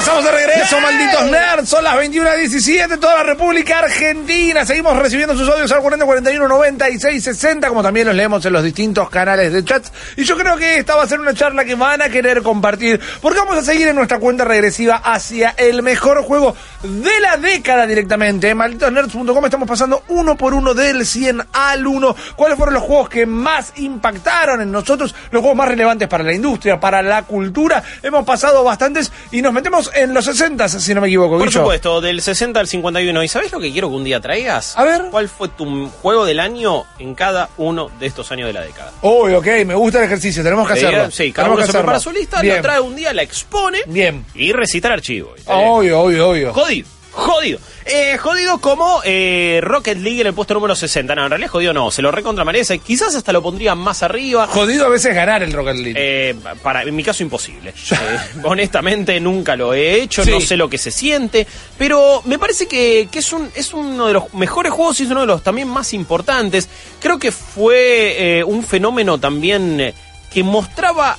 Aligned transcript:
estamos 0.00 0.24
de 0.24 0.30
regreso, 0.30 0.80
malditos 0.80 1.30
nerds. 1.30 1.68
Son 1.68 1.84
las 1.84 1.94
21.17, 1.96 2.98
toda 2.98 3.16
la 3.16 3.22
República 3.22 3.80
Argentina. 3.80 4.64
Seguimos 4.64 4.96
recibiendo 4.96 5.36
sus 5.36 5.48
audios 5.48 5.70
al 5.72 5.80
40 5.80 6.06
41 6.06 6.48
96 6.48 7.22
60, 7.22 7.68
como 7.68 7.82
también 7.82 8.06
los 8.06 8.16
leemos 8.16 8.44
en 8.46 8.52
los 8.52 8.64
distintos 8.64 9.10
canales 9.10 9.52
de 9.52 9.62
chats. 9.62 9.92
Y 10.16 10.24
yo 10.24 10.36
creo 10.38 10.56
que 10.56 10.78
esta 10.78 10.94
va 10.94 11.02
a 11.02 11.06
ser 11.06 11.20
una 11.20 11.34
charla 11.34 11.64
que 11.64 11.74
van 11.74 12.00
a 12.00 12.08
querer 12.08 12.42
compartir, 12.42 12.98
porque 13.20 13.40
vamos 13.40 13.58
a 13.58 13.62
seguir 13.62 13.88
en 13.88 13.96
nuestra 13.96 14.18
cuenta 14.18 14.44
regresiva 14.44 14.96
hacia 14.96 15.54
el 15.58 15.82
mejor 15.82 16.22
juego 16.22 16.56
de 16.82 17.20
la 17.20 17.36
década 17.36 17.86
directamente. 17.86 18.48
En 18.48 18.56
malditosnerds.com 18.56 19.44
estamos 19.44 19.68
pasando 19.68 20.02
uno 20.08 20.36
por 20.36 20.54
uno 20.54 20.72
del 20.72 21.04
100 21.04 21.42
al 21.52 21.86
1. 21.86 22.16
¿Cuáles 22.36 22.56
fueron 22.56 22.74
los 22.74 22.84
juegos 22.84 23.10
que 23.10 23.26
más 23.26 23.74
impactaron 23.76 24.62
en 24.62 24.72
nosotros? 24.72 25.14
Los 25.30 25.40
juegos 25.40 25.58
más 25.58 25.68
relevantes 25.68 26.08
para 26.08 26.24
la 26.24 26.32
industria, 26.32 26.80
para 26.80 27.02
la 27.02 27.22
cultura. 27.24 27.82
Hemos 28.02 28.24
pasado 28.24 28.64
bastantes 28.64 29.12
y 29.30 29.42
nos 29.42 29.52
metemos 29.52 29.89
en 29.94 30.14
los 30.14 30.24
60, 30.24 30.68
si 30.68 30.94
no 30.94 31.00
me 31.00 31.06
equivoco. 31.08 31.38
Por 31.38 31.48
Guillo. 31.48 31.60
supuesto, 31.60 32.00
del 32.00 32.20
60 32.22 32.58
al 32.60 32.66
51. 32.68 33.22
¿Y 33.22 33.28
sabes 33.28 33.52
lo 33.52 33.60
que 33.60 33.70
quiero 33.72 33.88
que 33.88 33.94
un 33.96 34.04
día 34.04 34.20
traigas? 34.20 34.76
A 34.76 34.84
ver. 34.84 35.04
¿Cuál 35.10 35.28
fue 35.28 35.48
tu 35.48 35.88
juego 36.02 36.24
del 36.24 36.40
año 36.40 36.84
en 36.98 37.14
cada 37.14 37.48
uno 37.56 37.90
de 37.98 38.06
estos 38.06 38.30
años 38.32 38.46
de 38.46 38.52
la 38.52 38.62
década? 38.62 38.92
Uy, 39.02 39.34
ok, 39.34 39.46
me 39.66 39.74
gusta 39.74 39.98
el 39.98 40.04
ejercicio, 40.04 40.42
tenemos 40.42 40.66
que 40.66 40.74
hacerlo. 40.74 41.10
Sí, 41.10 41.32
cada 41.32 41.46
Tenemos 41.48 41.58
uno 41.58 41.66
que 41.66 41.72
se 41.72 41.78
prepara 41.78 42.00
su 42.00 42.10
lista, 42.12 42.40
Bien. 42.40 42.56
lo 42.56 42.62
trae 42.62 42.80
un 42.80 42.96
día, 42.96 43.12
la 43.12 43.22
expone 43.22 43.80
Bien. 43.86 44.24
y 44.34 44.52
recita 44.52 44.88
el 44.88 44.94
archivo. 44.94 45.34
Obvio, 45.46 46.00
obvio, 46.00 46.28
obvio. 46.30 46.52
Jodido, 46.52 46.88
jodido. 47.10 47.58
Eh, 47.84 48.16
jodido 48.18 48.58
como 48.60 49.00
eh, 49.04 49.60
Rocket 49.62 49.98
League 49.98 50.20
en 50.20 50.28
el 50.28 50.34
puesto 50.34 50.54
número 50.54 50.74
60. 50.76 51.14
No, 51.14 51.24
en 51.24 51.30
realidad 51.30 51.50
jodido 51.50 51.72
no, 51.72 51.90
se 51.90 52.02
lo 52.02 52.10
recontra 52.10 52.44
merece. 52.44 52.78
Quizás 52.78 53.14
hasta 53.14 53.32
lo 53.32 53.42
pondría 53.42 53.74
más 53.74 54.02
arriba. 54.02 54.46
Jodido 54.46 54.86
a 54.86 54.88
veces 54.88 55.14
ganar 55.14 55.42
el 55.42 55.52
Rocket 55.52 55.76
League. 55.76 55.94
Eh, 55.96 56.34
para, 56.62 56.82
en 56.82 56.94
mi 56.94 57.02
caso 57.02 57.22
imposible. 57.22 57.70
Eh, 57.70 58.18
honestamente 58.44 59.18
nunca 59.20 59.56
lo 59.56 59.74
he 59.74 60.00
hecho, 60.00 60.24
Sí. 60.24 60.30
no 60.30 60.40
sé 60.40 60.56
lo 60.56 60.68
que 60.68 60.78
se 60.78 60.90
siente, 60.90 61.46
pero 61.78 62.22
me 62.26 62.38
parece 62.38 62.66
que, 62.66 63.08
que 63.10 63.18
es, 63.20 63.32
un, 63.32 63.50
es 63.54 63.72
uno 63.74 64.06
de 64.06 64.12
los 64.12 64.32
mejores 64.34 64.72
juegos 64.72 65.00
y 65.00 65.04
es 65.04 65.10
uno 65.10 65.22
de 65.22 65.26
los 65.26 65.42
también 65.42 65.68
más 65.68 65.92
importantes. 65.92 66.68
Creo 67.00 67.18
que 67.18 67.32
fue 67.32 68.38
eh, 68.38 68.44
un 68.44 68.62
fenómeno 68.62 69.18
también 69.18 69.80
eh, 69.80 69.94
que 70.32 70.42
mostraba 70.44 71.18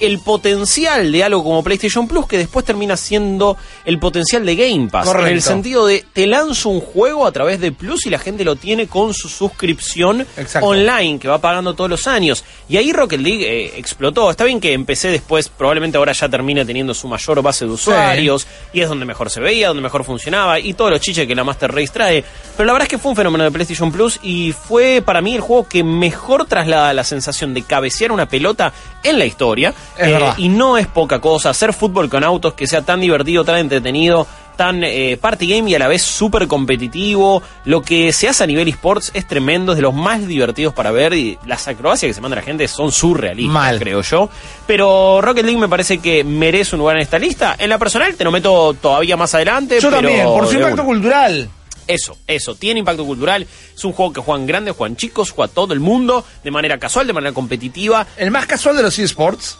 el 0.00 0.18
potencial 0.18 1.12
de 1.12 1.24
algo 1.24 1.44
como 1.44 1.62
PlayStation 1.62 2.08
Plus 2.08 2.26
que 2.26 2.38
después 2.38 2.64
termina 2.64 2.96
siendo 2.96 3.56
el 3.84 3.98
potencial 3.98 4.44
de 4.44 4.56
Game 4.56 4.88
Pass. 4.90 5.06
Correcto. 5.06 5.28
En 5.28 5.34
el 5.34 5.42
sentido 5.42 5.86
de 5.86 6.04
te 6.12 6.26
lanzo 6.26 6.70
un 6.70 6.80
juego 6.80 7.26
a 7.26 7.32
través 7.32 7.60
de 7.60 7.72
Plus 7.72 8.06
y 8.06 8.10
la 8.10 8.18
gente 8.18 8.44
lo 8.44 8.56
tiene 8.56 8.86
con 8.86 9.14
su 9.14 9.28
suscripción 9.28 10.26
Exacto. 10.36 10.66
online 10.66 11.18
que 11.18 11.28
va 11.28 11.38
pagando 11.38 11.74
todos 11.74 11.90
los 11.90 12.06
años. 12.06 12.44
Y 12.68 12.76
ahí 12.76 12.92
Rocket 12.92 13.20
League 13.20 13.44
eh, 13.46 13.72
explotó. 13.76 14.30
Está 14.30 14.44
bien 14.44 14.60
que 14.60 14.72
empecé 14.72 15.08
después, 15.08 15.48
probablemente 15.48 15.98
ahora 15.98 16.12
ya 16.12 16.28
termine 16.28 16.64
teniendo 16.64 16.94
su 16.94 17.08
mayor 17.08 17.42
base 17.42 17.66
de 17.66 17.72
usuarios 17.72 18.46
y 18.72 18.80
es 18.80 18.88
donde 18.88 19.04
mejor 19.04 19.30
se 19.30 19.40
veía, 19.40 19.68
donde 19.68 19.82
mejor 19.82 20.04
funcionaba 20.04 20.58
y 20.58 20.74
todos 20.74 20.90
los 20.90 21.00
chiches 21.00 21.26
que 21.26 21.34
la 21.34 21.44
Master 21.44 21.72
Race 21.72 21.92
trae. 21.92 22.24
Pero 22.56 22.66
la 22.66 22.72
verdad 22.72 22.86
es 22.86 22.90
que 22.90 22.98
fue 22.98 23.10
un 23.10 23.16
fenómeno 23.16 23.44
de 23.44 23.50
PlayStation 23.50 23.92
Plus 23.92 24.18
y 24.22 24.52
fue 24.52 25.02
para 25.04 25.20
mí 25.20 25.34
el 25.34 25.40
juego 25.40 25.68
que 25.68 25.84
mejor 25.84 26.46
traslada 26.46 26.92
la 26.92 27.04
sensación 27.04 27.54
de 27.54 27.62
cabecear 27.62 28.12
una 28.12 28.26
pelota 28.26 28.72
en 29.02 29.18
la 29.18 29.24
historia. 29.24 29.74
Es 29.96 30.10
verdad. 30.10 30.34
Y 30.38 30.48
no 30.48 30.78
es 30.78 30.86
poca 30.86 31.20
cosa. 31.20 31.50
Hacer 31.50 31.72
fútbol 31.72 32.08
con 32.08 32.24
autos 32.24 32.54
que 32.54 32.66
sea 32.66 32.82
tan 32.82 33.00
divertido, 33.00 33.44
tan 33.44 33.56
entretenido, 33.56 34.26
tan 34.60 34.84
eh, 34.84 35.16
party 35.18 35.48
game 35.48 35.70
y 35.70 35.74
a 35.74 35.78
la 35.78 35.88
vez 35.88 36.02
súper 36.02 36.46
competitivo. 36.46 37.42
Lo 37.64 37.80
que 37.80 38.12
se 38.12 38.28
hace 38.28 38.44
a 38.44 38.46
nivel 38.46 38.68
esports 38.68 39.10
es 39.14 39.26
tremendo, 39.26 39.72
es 39.72 39.76
de 39.76 39.82
los 39.82 39.94
más 39.94 40.26
divertidos 40.26 40.74
para 40.74 40.90
ver 40.90 41.14
y 41.14 41.38
las 41.46 41.66
acrobacias 41.66 42.10
que 42.10 42.14
se 42.14 42.20
manda 42.20 42.36
la 42.36 42.42
gente 42.42 42.68
son 42.68 42.92
surrealistas, 42.92 43.54
Mal. 43.54 43.78
creo 43.78 44.02
yo. 44.02 44.28
Pero 44.66 45.20
Rocket 45.22 45.44
League 45.46 45.58
me 45.58 45.68
parece 45.68 45.98
que 45.98 46.24
merece 46.24 46.76
un 46.76 46.80
lugar 46.80 46.96
en 46.96 47.02
esta 47.02 47.18
lista. 47.18 47.56
En 47.58 47.70
la 47.70 47.78
personal 47.78 48.14
te 48.16 48.24
lo 48.24 48.30
meto 48.30 48.74
todavía 48.74 49.16
más 49.16 49.34
adelante. 49.34 49.80
Yo 49.80 49.88
pero 49.88 50.02
también, 50.02 50.26
por 50.26 50.46
su 50.46 50.56
impacto 50.56 50.84
cultural. 50.84 51.48
Eso, 51.86 52.18
eso, 52.26 52.54
tiene 52.54 52.80
impacto 52.80 53.06
cultural. 53.06 53.46
Es 53.74 53.84
un 53.84 53.92
juego 53.92 54.12
que 54.12 54.20
juegan 54.20 54.46
grandes, 54.46 54.76
juegan 54.76 54.94
chicos, 54.94 55.30
juega 55.30 55.50
todo 55.50 55.72
el 55.72 55.80
mundo, 55.80 56.22
de 56.44 56.50
manera 56.50 56.78
casual, 56.78 57.06
de 57.06 57.14
manera 57.14 57.32
competitiva. 57.32 58.06
El 58.18 58.30
más 58.30 58.46
casual 58.46 58.76
de 58.76 58.82
los 58.82 58.98
eSports. 58.98 59.58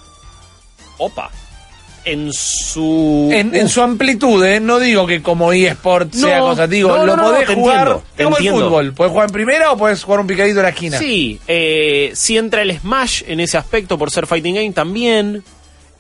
Opa. 1.00 1.30
En 2.04 2.32
su. 2.32 3.28
En, 3.30 3.68
su 3.68 3.82
amplitud, 3.82 4.42
¿eh? 4.44 4.58
No 4.58 4.78
digo 4.78 5.06
que 5.06 5.20
como 5.20 5.52
eSport 5.52 6.14
sea 6.14 6.38
No, 6.38 6.46
cosa. 6.48 6.66
Digo, 6.66 6.96
no, 6.96 7.04
lo 7.04 7.16
no, 7.16 7.24
podés 7.24 7.46
te 7.46 7.54
jugar. 7.54 7.88
entiendo, 8.16 8.36
te 8.38 8.42
el 8.46 8.52
fútbol. 8.52 8.94
Podés 8.94 9.12
jugar 9.12 9.28
en 9.28 9.32
primera 9.32 9.72
o 9.72 9.76
podés 9.76 10.02
jugar 10.02 10.20
un 10.20 10.26
picadito 10.26 10.60
en 10.60 10.62
la 10.62 10.68
esquina. 10.70 10.98
Sí, 10.98 11.38
eh, 11.46 12.10
si 12.14 12.38
entra 12.38 12.62
el 12.62 12.78
Smash 12.78 13.24
en 13.26 13.40
ese 13.40 13.58
aspecto 13.58 13.98
por 13.98 14.10
ser 14.10 14.26
fighting 14.26 14.54
game 14.54 14.72
también. 14.72 15.42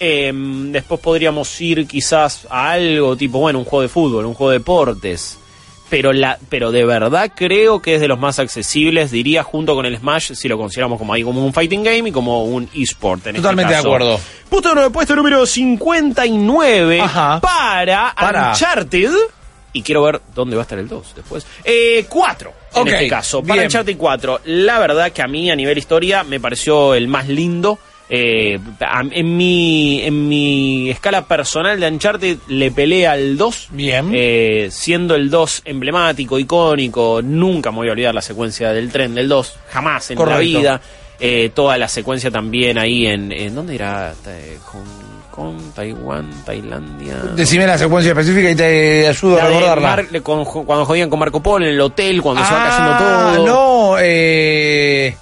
Eh, 0.02 0.32
después 0.34 0.98
podríamos 1.00 1.60
ir 1.60 1.86
quizás 1.86 2.46
a 2.48 2.70
algo 2.70 3.14
tipo, 3.16 3.38
bueno, 3.38 3.58
un 3.58 3.66
juego 3.66 3.82
de 3.82 3.88
fútbol, 3.88 4.24
un 4.24 4.32
juego 4.32 4.52
de 4.52 4.58
deportes. 4.58 5.36
Pero, 5.90 6.12
la, 6.12 6.38
pero 6.48 6.70
de 6.70 6.84
verdad 6.84 7.32
creo 7.34 7.82
que 7.82 7.96
es 7.96 8.00
de 8.00 8.06
los 8.08 8.18
más 8.18 8.38
accesibles, 8.38 9.10
diría, 9.10 9.42
junto 9.42 9.74
con 9.74 9.84
el 9.86 9.96
Smash, 9.98 10.32
si 10.34 10.46
lo 10.48 10.56
consideramos 10.56 10.98
como 10.98 11.12
ahí 11.12 11.22
como 11.24 11.44
un 11.44 11.52
fighting 11.52 11.82
game 11.82 12.08
y 12.08 12.12
como 12.12 12.44
un 12.44 12.68
esport. 12.74 13.26
En 13.26 13.30
este 13.36 13.42
Totalmente 13.42 13.72
de 13.72 13.76
caso. 13.78 13.88
acuerdo. 13.88 14.20
Puesto, 14.48 14.68
número- 14.70 14.92
puesto 14.92 15.16
número 15.16 15.44
59 15.46 17.00
Ajá. 17.00 17.40
para, 17.40 18.14
Para. 18.18 18.50
Uncharted. 18.50 19.10
Y 19.72 19.82
quiero 19.82 20.02
ver 20.02 20.20
dónde 20.34 20.56
va 20.56 20.62
a 20.62 20.64
estar 20.64 20.78
el 20.78 20.88
2 20.88 21.12
después. 21.14 21.46
Eh, 21.64 22.04
4 22.08 22.52
en 22.74 22.88
este 22.88 23.08
caso. 23.08 23.40
Para 23.42 23.54
bien. 23.54 23.66
Uncharted 23.66 23.96
4. 23.96 24.40
La 24.46 24.78
verdad 24.80 25.12
que 25.12 25.22
a 25.22 25.28
mí 25.28 25.50
a 25.50 25.54
nivel 25.56 25.78
historia 25.78 26.24
me 26.24 26.40
pareció 26.40 26.94
el 26.94 27.06
más 27.08 27.28
lindo. 27.28 27.78
Eh, 28.12 28.58
en, 29.12 29.36
mi, 29.36 30.02
en 30.02 30.28
mi 30.28 30.90
escala 30.90 31.24
personal 31.26 31.78
de 31.78 31.86
Uncharted 31.88 32.38
le 32.48 32.70
pelea 32.72 33.12
al 33.12 33.36
2. 33.36 33.68
Bien. 33.70 34.10
Eh, 34.12 34.68
siendo 34.72 35.14
el 35.14 35.30
2 35.30 35.62
emblemático, 35.64 36.38
icónico, 36.38 37.20
nunca 37.22 37.70
me 37.70 37.78
voy 37.78 37.88
a 37.88 37.92
olvidar 37.92 38.14
la 38.14 38.22
secuencia 38.22 38.72
del 38.72 38.90
tren 38.90 39.14
del 39.14 39.28
2. 39.28 39.58
Jamás 39.70 40.10
en 40.10 40.16
Correcto. 40.16 40.34
la 40.40 40.40
vida. 40.40 40.80
Eh, 41.20 41.50
toda 41.54 41.76
la 41.78 41.86
secuencia 41.86 42.30
también 42.30 42.78
ahí 42.78 43.06
en... 43.06 43.30
en 43.30 43.54
¿Dónde 43.54 43.74
era? 43.76 44.12
Eh, 44.26 44.56
Hong 44.64 45.30
Kong, 45.30 45.56
Taiwán, 45.74 46.30
Tailandia... 46.46 47.14
Decime 47.36 47.66
la 47.66 47.76
secuencia 47.78 48.10
específica 48.12 48.50
y 48.50 48.54
te 48.56 49.06
ayudo 49.06 49.36
La 49.36 49.44
a 49.44 49.48
recordarla. 49.48 49.88
Mar- 49.88 50.06
le- 50.10 50.22
con- 50.22 50.44
cuando 50.44 50.84
jodían 50.86 51.08
con 51.10 51.18
Marco 51.20 51.40
Polo 51.42 51.66
en 51.66 51.72
el 51.74 51.80
hotel, 51.80 52.20
cuando 52.22 52.42
se 52.44 52.52
va 52.52 52.64
cayendo 52.64 52.90
Ah, 52.92 53.32
todo. 53.36 53.46
No, 53.46 53.96
eh. 54.00 55.14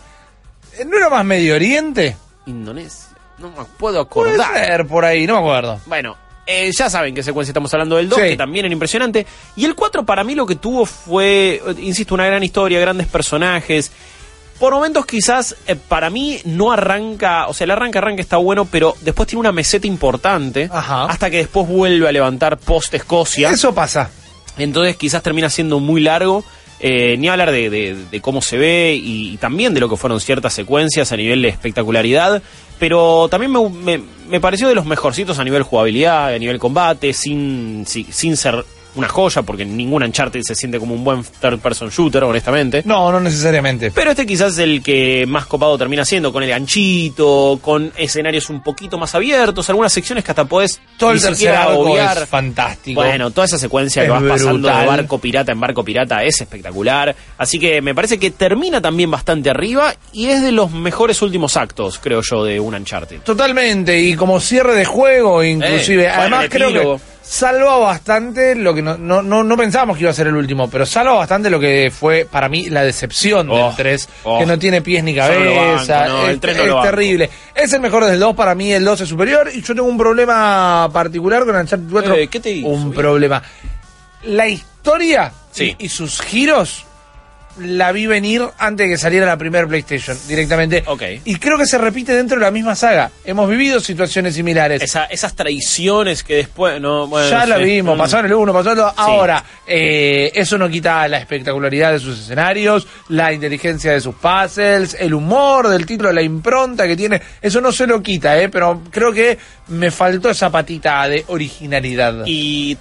¿No 0.87 0.97
era 0.97 1.11
más 1.11 1.25
Medio 1.25 1.57
Oriente? 1.57 2.17
Indonesia. 2.49 3.09
No 3.39 3.51
me 3.51 3.65
puedo 3.79 4.07
Puede 4.09 4.33
acordar. 4.35 4.65
ser 4.67 4.87
por 4.87 5.05
ahí, 5.05 5.27
no 5.27 5.35
me 5.35 5.41
acuerdo. 5.41 5.81
Bueno, 5.87 6.17
eh, 6.47 6.71
ya 6.77 6.91
saben 6.91 7.15
qué 7.15 7.23
secuencia 7.23 7.51
estamos 7.53 7.73
hablando 7.75 7.97
del 7.97 8.09
2, 8.09 8.19
Sí. 8.21 8.29
que 8.31 8.37
también 8.37 8.65
era 8.65 8.73
impresionante. 8.73 9.27
Y 9.55 9.65
el 9.65 9.75
4 9.75 10.05
para 10.05 10.25
mí 10.25 10.35
lo 10.35 10.47
que 10.47 10.57
tuvo 10.57 10.87
fue, 10.87 11.63
eh, 11.65 11.75
insisto, 11.81 12.15
una 12.15 12.27
gran 12.27 12.43
historia, 12.43 12.81
grandes 12.81 13.07
personajes. 13.07 13.93
Por 14.59 14.73
momentos 14.73 15.07
quizás 15.07 15.55
eh, 15.69 15.77
para 15.77 16.11
mí 16.11 16.41
no 16.45 16.73
arranca, 16.73 17.47
o 17.47 17.55
sea, 17.55 17.65
el 17.67 17.71
arranca 17.71 18.01
arranca 18.01 18.23
está 18.23 18.39
bueno, 18.39 18.65
pero 18.65 18.97
después 19.03 19.29
tiene 19.29 19.39
una 19.41 19.53
meseta 19.53 19.87
importante, 19.87 20.69
Ajá. 20.73 21.05
hasta 21.05 21.31
que 21.31 21.37
después 21.37 21.69
vuelve 21.69 22.09
a 22.09 22.13
levantar 22.13 22.57
post 22.59 22.93
Escocia. 22.95 23.51
Eso 23.51 23.73
pasa. 23.73 24.11
Entonces 24.57 24.97
quizás 24.97 25.23
termina 25.23 25.49
siendo 25.49 25.79
muy 25.79 26.01
largo. 26.01 26.45
Eh, 26.81 27.17
ni 27.19 27.29
hablar 27.29 27.51
de, 27.53 27.71
de- 27.71 28.21
cómo 28.21 28.41
se 28.43 28.57
ve 28.57 28.95
y, 29.01 29.37
también 29.39 29.75
de 29.75 29.81
lo 29.81 29.89
que 29.89 29.97
fueron 29.97 30.21
ciertas 30.21 30.53
secuencias 30.55 31.11
a 31.13 31.17
nivel 31.17 31.43
de 31.43 31.49
espectacularidad. 31.49 32.43
Pero 32.79 33.29
también 33.29 33.51
me, 33.53 33.69
me- 33.69 34.03
me 34.29 34.41
pareció 34.41 34.69
de 34.69 34.75
los 34.75 34.87
mejorcitos 34.87 35.39
a 35.39 35.45
nivel 35.45 35.63
jugabilidad, 35.65 36.35
a 36.35 36.39
nivel 36.39 36.59
combate, 36.59 37.13
sin, 37.13 37.85
si- 37.87 38.05
sin 38.11 38.37
ser 38.37 38.65
una 38.95 39.09
joya, 39.09 39.43
porque 39.43 39.65
ningún 39.65 40.03
Uncharted 40.03 40.41
se 40.43 40.55
siente 40.55 40.79
como 40.79 40.95
un 40.95 41.05
buen 41.05 41.23
third 41.23 41.59
person 41.59 41.91
shooter, 41.91 42.25
honestamente. 42.25 42.83
No, 42.85 43.13
no 43.13 43.21
necesariamente. 43.21 43.91
Pero 43.91 44.11
este 44.11 44.27
quizás 44.27 44.55
es 44.55 44.59
el 44.59 44.83
que 44.83 45.27
más 45.27 45.47
copado 45.47 45.77
termina 45.79 46.05
siendo, 46.05 46.33
con 46.33 46.43
el 46.43 46.49
ganchito, 46.49 47.59
con 47.63 47.93
escenarios 47.97 48.51
un 48.51 48.63
poquito 48.63 48.99
más 48.99 49.15
abiertos, 49.15 49.69
algunas 49.71 49.93
secciones 49.93 50.25
que 50.25 50.33
hasta 50.33 50.45
podés 50.45 50.81
Todo 50.97 51.13
el 51.13 51.21
tercer 51.21 51.55
arco 51.55 51.97
es 51.97 52.29
fantástico. 52.29 53.01
Bueno, 53.01 53.31
toda 53.31 53.45
esa 53.47 53.59
secuencia 53.59 54.03
Es 54.03 54.07
que 54.07 54.13
vas 54.13 54.23
pasando 54.23 54.69
de 54.69 54.87
barco 54.87 55.19
pirata 55.19 55.53
en 55.53 55.61
barco 55.61 55.85
pirata 55.85 56.23
es 56.25 56.41
espectacular. 56.41 57.15
Así 57.37 57.59
que 57.59 57.81
me 57.81 57.95
parece 57.95 58.19
que 58.19 58.31
termina 58.31 58.81
también 58.81 59.11
bastante 59.11 59.51
arriba 59.51 59.95
y 60.13 60.27
es 60.27 60.43
de 60.43 60.53
los 60.53 60.71
mejores 60.71 61.23
últimos 61.23 61.57
actos, 61.57 61.99
creo 61.99 62.21
yo, 62.23 62.45
de 62.45 62.61
un 62.61 62.75
Uncharted. 62.75 63.21
Totalmente, 63.21 63.99
y 64.01 64.15
como 64.15 64.41
cierre 64.41 64.75
de 64.75 64.85
juego, 64.85 65.43
inclusive. 65.45 66.05
Eh, 66.05 66.09
Además, 66.09 66.47
creo 66.49 66.73
que 66.73 67.18
salva 67.31 67.77
bastante 67.77 68.55
lo 68.55 68.73
que 68.75 68.81
no, 68.81 68.97
no, 68.97 69.21
no, 69.23 69.45
no 69.45 69.57
pensábamos 69.57 69.97
que 69.99 70.05
iba 70.05 70.11
a 70.11 70.15
ser 70.15 70.29
el 70.29 70.35
último, 70.37 70.71
pero 70.71 70.87
salva 70.87 71.13
bastante 71.13 71.51
lo 71.51 71.61
que 71.61 71.93
fue 71.95 72.27
para 72.31 72.49
mí 72.49 72.71
la 72.71 72.83
decepción 72.83 73.51
Oh, 73.51 73.67
del 73.69 73.77
3, 73.77 74.09
oh. 74.25 74.39
que 74.39 74.47
no 74.47 74.59
tiene 74.59 74.81
pies 74.81 75.05
ni 75.05 75.15
cabeza. 75.15 75.99
banco, 76.01 76.13
no, 76.15 76.25
el 76.27 76.35
es 76.37 76.41
3 76.41 76.57
no 76.57 76.65
es 76.79 76.83
terrible. 76.91 77.31
Es 77.55 77.73
el 77.75 77.81
mejor 77.81 78.05
del 78.07 78.19
2, 78.19 78.35
para 78.35 78.55
mí 78.55 78.73
el 78.73 78.85
2 78.85 79.03
es 79.03 79.09
superior, 79.09 79.51
y 79.55 79.61
yo 79.61 79.75
tengo 79.75 79.89
un 79.89 79.99
problema 79.99 80.89
particular 80.93 81.45
con 81.45 81.55
Uncharted 81.55 81.91
4. 81.91 82.15
Eh, 82.15 82.29
¿qué 82.29 82.41
te 82.41 82.51
hizo, 82.51 82.69
Un 82.69 82.91
viejo? 82.91 82.95
problema. 83.03 83.43
La 84.25 84.49
historia 84.49 85.31
Sí. 85.53 85.77
y, 85.79 85.85
y 85.87 85.89
sus 85.91 86.21
giros 86.23 86.85
la 87.61 87.93
vi 87.93 88.07
venir 88.07 88.43
antes 88.59 88.87
de 88.87 88.93
que 88.95 88.99
saliera 88.99 89.27
la 89.27 89.37
primera 89.37 89.67
PlayStation 89.67 90.17
directamente. 90.27 90.83
Ok. 90.87 91.03
Y 91.25 91.37
creo 91.37 91.59
que 91.59 91.67
se 91.67 91.79
repite 91.79 92.13
dentro 92.15 92.39
de 92.39 92.45
la 92.45 92.51
misma 92.51 92.75
saga. 92.75 93.11
Hemos 93.25 93.49
vivido 93.49 93.81
situaciones 93.81 94.35
similares. 94.35 94.83
Esa- 94.83 95.05
esas 95.07 95.35
traiciones 95.35 96.23
que 96.23 96.37
después. 96.37 96.81
No, 96.81 97.07
bueno, 97.07 97.29
ya 97.29 97.41
no 97.41 97.47
la 97.47 97.57
sé. 97.57 97.63
vimos, 97.65 97.97
Mm. 97.97 97.99
pasó 97.99 98.19
en 98.21 98.27
el 98.27 98.35
1, 98.35 98.53
pasó 98.53 98.69
en 98.73 98.79
el 98.79 98.85
2. 98.85 98.93
Ahora, 98.97 99.45
eh, 99.67 100.31
eso 100.35 100.57
no 100.59 100.69
quita 100.69 101.07
la 101.09 101.19
espectacularidad 101.19 101.93
de 101.93 101.99
sus 101.99 102.19
escenarios, 102.19 102.87
la 103.09 103.33
inteligencia 103.33 103.93
de 103.93 104.01
sus 104.01 104.15
puzzles, 104.15 104.97
el 104.99 105.15
humor 105.15 105.69
del 105.69 105.87
título, 105.87 106.13
la 106.13 106.23
impronta 106.23 106.87
que 106.87 106.97
tiene. 106.97 107.21
Eso 107.43 107.61
no 107.61 107.73
se 107.73 107.87
lo 107.87 108.03
quita, 108.03 108.39
eh, 108.41 108.49
pero 108.49 108.83
creo 108.91 109.13
que 109.13 109.39
me 109.69 109.91
faltó 109.91 110.31
esa 110.31 110.51
patita 110.51 111.07
de 111.09 111.25
originalidad. 111.29 112.25
Y 112.27 112.77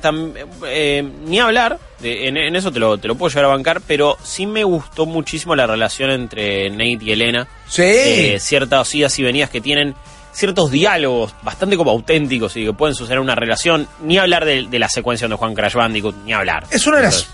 eh, 0.67 1.03
ni 1.25 1.39
hablar, 1.39 1.77
de- 1.99 2.27
en, 2.27 2.37
en 2.37 2.55
eso 2.55 2.71
te 2.71 2.79
lo, 2.79 2.97
te 2.97 3.07
lo 3.07 3.15
puedo 3.15 3.29
llegar 3.29 3.45
a 3.45 3.49
bancar, 3.49 3.81
pero 3.85 4.17
sí 4.23 4.45
me 4.45 4.63
gustó 4.63 5.05
muchísimo 5.05 5.55
la 5.55 5.67
relación 5.67 6.11
entre 6.11 6.69
Nate 6.69 6.99
y 7.01 7.11
Elena. 7.11 7.47
Sí. 7.67 7.81
Eh, 7.83 8.37
ciertas 8.39 8.93
idas 8.95 9.17
y 9.19 9.23
venidas 9.23 9.49
que 9.49 9.61
tienen 9.61 9.95
ciertos 10.31 10.69
diálogos 10.69 11.33
bastante 11.41 11.77
como 11.77 11.91
auténticos 11.91 12.55
y 12.57 12.65
que 12.65 12.73
pueden 12.73 12.93
suceder 12.95 13.17
en 13.17 13.23
una 13.23 13.35
relación. 13.35 13.87
Ni 14.01 14.17
hablar 14.17 14.45
de, 14.45 14.67
de 14.69 14.79
la 14.79 14.89
secuencia 14.89 15.25
donde 15.25 15.37
Juan 15.37 15.55
Crash 15.55 15.73
Bandicoot, 15.73 16.15
ni 16.25 16.33
hablar. 16.33 16.65
Es 16.69 16.85
una 16.85 16.97
de 16.97 17.03
las 17.03 17.27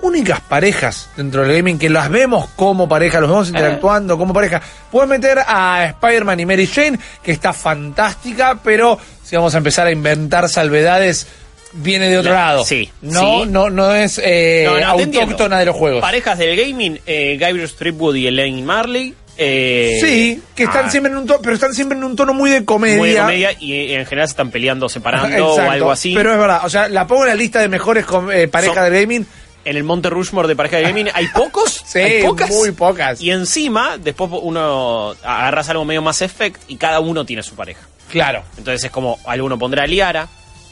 únicas 0.00 0.40
parejas 0.40 1.10
dentro 1.16 1.42
del 1.42 1.56
gaming 1.56 1.76
que 1.76 1.90
las 1.90 2.08
vemos 2.08 2.48
como 2.54 2.88
pareja, 2.88 3.20
los 3.20 3.28
vemos 3.28 3.48
interactuando 3.48 4.16
como 4.16 4.32
pareja. 4.32 4.62
Puedes 4.92 5.10
meter 5.10 5.40
a 5.44 5.86
Spider-Man 5.86 6.38
y 6.40 6.46
Mary 6.46 6.66
Jane, 6.68 6.98
que 7.22 7.32
está 7.32 7.52
fantástica, 7.52 8.60
pero 8.62 8.96
si 9.24 9.34
vamos 9.36 9.54
a 9.54 9.58
empezar 9.58 9.86
a 9.88 9.90
inventar 9.90 10.48
salvedades, 10.48 11.26
viene 11.72 12.08
de 12.08 12.18
otro 12.18 12.32
La- 12.32 12.46
lado. 12.46 12.64
sí, 12.64 12.90
No, 13.02 13.44
sí. 13.44 13.50
no, 13.50 13.70
no 13.70 13.94
es 13.94 14.20
eh, 14.24 14.64
no, 14.66 14.72
no, 14.72 14.96
te 15.10 15.20
autóctona 15.20 15.58
de 15.58 15.66
los 15.66 15.76
juegos. 15.76 16.00
Parejas 16.00 16.38
del 16.38 16.56
gaming, 16.56 16.98
eh, 17.06 17.36
Gabriel 17.38 17.68
Stripwood 17.68 18.14
y 18.16 18.26
Elaine 18.26 18.62
Marley. 18.64 19.14
eh, 19.36 19.98
Sí, 20.02 20.42
que 20.56 20.64
están 20.64 20.86
ah, 20.86 20.90
siempre 20.90 21.12
en 21.12 21.18
un 21.18 21.26
tono, 21.26 21.40
pero 21.42 21.54
están 21.54 21.72
siempre 21.72 21.96
en 21.96 22.02
un 22.04 22.16
tono 22.16 22.34
muy 22.34 22.50
de 22.50 22.64
comedia. 22.64 22.96
muy 22.98 23.10
de 23.10 23.18
comedia 23.18 23.52
y 23.60 23.72
eh, 23.72 23.94
en 23.94 24.04
general 24.06 24.26
se 24.28 24.32
están 24.32 24.50
peleando, 24.50 24.88
separando 24.88 25.28
Exacto, 25.28 25.54
o 25.54 25.60
algo 25.70 25.90
así. 25.92 26.12
Pero 26.14 26.32
es 26.32 26.38
verdad, 26.38 26.60
o 26.64 26.68
sea, 26.70 26.88
la 26.88 27.06
pongo 27.06 27.22
en 27.22 27.28
la 27.28 27.34
lista 27.36 27.60
de 27.60 27.68
mejores 27.68 28.04
eh, 28.32 28.48
parejas 28.48 28.74
Son- 28.74 28.84
del 28.92 29.00
gaming. 29.02 29.26
en 29.64 29.76
el 29.76 29.84
Monte 29.84 30.08
Rushmore 30.10 30.48
de 30.48 30.56
pareja 30.56 30.78
de 30.78 30.84
gaming 30.84 31.08
hay 31.14 31.26
pocos, 31.28 31.82
Sí, 31.86 31.98
hay 32.00 32.22
pocas, 32.22 32.48
muy 32.50 32.72
pocas. 32.72 33.20
Y 33.20 33.30
encima, 33.30 33.96
después 33.98 34.30
uno 34.42 35.14
agarras 35.22 35.68
algo 35.68 35.84
medio 35.84 36.02
más 36.02 36.20
effect 36.22 36.60
y 36.68 36.76
cada 36.76 36.98
uno 37.00 37.24
tiene 37.26 37.42
su 37.44 37.54
pareja. 37.54 37.82
Claro. 38.10 38.42
Entonces 38.56 38.84
es 38.86 38.90
como, 38.90 39.18
alguno 39.26 39.58
pondrá 39.58 39.84
a 39.84 39.86
Liara, 39.86 40.26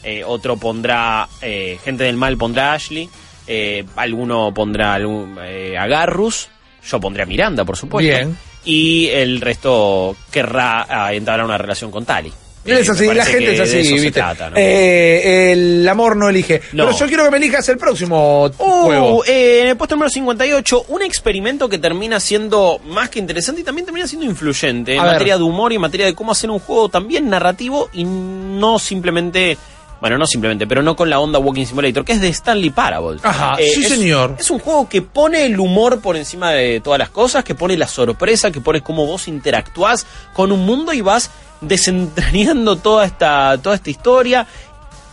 eh, 0.07 0.23
otro 0.25 0.57
pondrá, 0.57 1.29
eh, 1.43 1.79
gente 1.85 2.05
del 2.05 2.17
mal 2.17 2.37
pondrá 2.39 2.73
Ashley, 2.75 3.09
eh, 3.47 3.85
alguno 3.97 4.55
pondrá 4.55 4.95
algún- 4.95 5.37
a 5.39 5.87
Garrus, 5.87 6.49
yo 6.89 7.01
pondré 7.01 7.25
a 7.25 7.27
Miranda, 7.27 7.65
por 7.65 7.77
supuesto. 7.77 8.09
Bien. 8.09 8.37
Y 8.65 9.09
el 9.09 9.41
resto 9.41 10.17
querrá 10.31 10.87
ah, 10.89 11.13
entablar 11.13 11.45
una 11.47 11.59
relación 11.59 11.91
con 11.91 12.05
Tali. 12.05 12.33
Es 12.65 12.91
así, 12.91 13.07
la 13.15 13.25
gente 13.25 13.55
es 13.55 13.61
así, 13.61 13.93
¿viste? 13.93 14.11
trata, 14.11 14.51
¿no? 14.51 14.57
Eh, 14.57 15.53
el 15.53 15.89
amor 15.89 16.17
no 16.17 16.29
elige. 16.29 16.63
No. 16.73 16.87
Pero 16.87 16.99
yo 16.99 17.07
quiero 17.07 17.25
que 17.25 17.31
me 17.31 17.37
elijas 17.37 17.69
el 17.69 17.79
próximo 17.79 18.47
Uh, 18.47 18.51
juego. 18.87 19.25
eh, 19.25 19.61
en 19.63 19.69
el 19.69 19.77
puesto 19.77 19.95
número 19.95 20.11
58, 20.11 20.87
un 20.89 21.03
experimento 21.03 21.69
que 21.69 21.79
termina 21.79 22.19
siendo 22.19 22.81
más 22.87 23.09
que 23.09 23.21
interesante 23.21 23.61
y 23.61 23.65
también 23.65 23.85
termina 23.85 24.09
siendo 24.09 24.27
influyente 24.27 24.97
en 24.97 25.03
ver. 25.03 25.13
materia 25.13 25.37
de 25.37 25.45
humor 25.45 25.71
y 25.71 25.77
en 25.77 25.81
materia 25.83 26.07
de 26.07 26.15
cómo 26.17 26.33
hacer 26.33 26.51
un 26.51 26.59
juego 26.59 26.89
también 26.89 27.31
narrativo 27.31 27.89
y 27.93 28.03
no 28.03 28.81
simplemente. 28.81 29.57
Bueno, 30.01 30.19
no 30.19 30.27
simplemente, 30.27 30.67
pero 30.67 30.83
no 30.83 30.95
con 30.95 31.09
la 31.09 31.19
onda 31.21 31.39
Walking 31.39 31.65
Simulator, 31.65 32.05
que 32.05 32.13
es 32.13 32.21
de 32.21 32.29
Stanley 32.29 32.71
Parable. 32.71 33.19
Ajá, 33.23 33.57
sí, 33.57 33.81
es- 33.83 33.89
señor. 33.89 34.37
Es 34.39 34.51
un 34.51 34.59
juego 34.59 34.89
que 34.89 35.01
pone 35.03 35.47
el 35.47 35.59
humor 35.59 36.01
por 36.01 36.17
encima 36.17 36.51
de 36.53 36.81
todas 36.81 36.99
las 36.99 37.09
cosas, 37.09 37.45
que 37.45 37.55
pone 37.55 37.77
la 37.79 37.89
sorpresa, 37.89 38.51
que 38.51 38.61
pone 38.61 38.83
cómo 38.83 39.07
vos 39.07 39.27
interactuás 39.27 40.07
con 40.35 40.53
un 40.53 40.67
mundo 40.67 40.93
y 40.93 41.01
vas 41.01 41.31
desentrañando 41.63 42.77
toda 42.77 43.05
esta, 43.07 43.59
toda 43.63 43.77
esta 43.77 43.91
historia. 43.91 44.47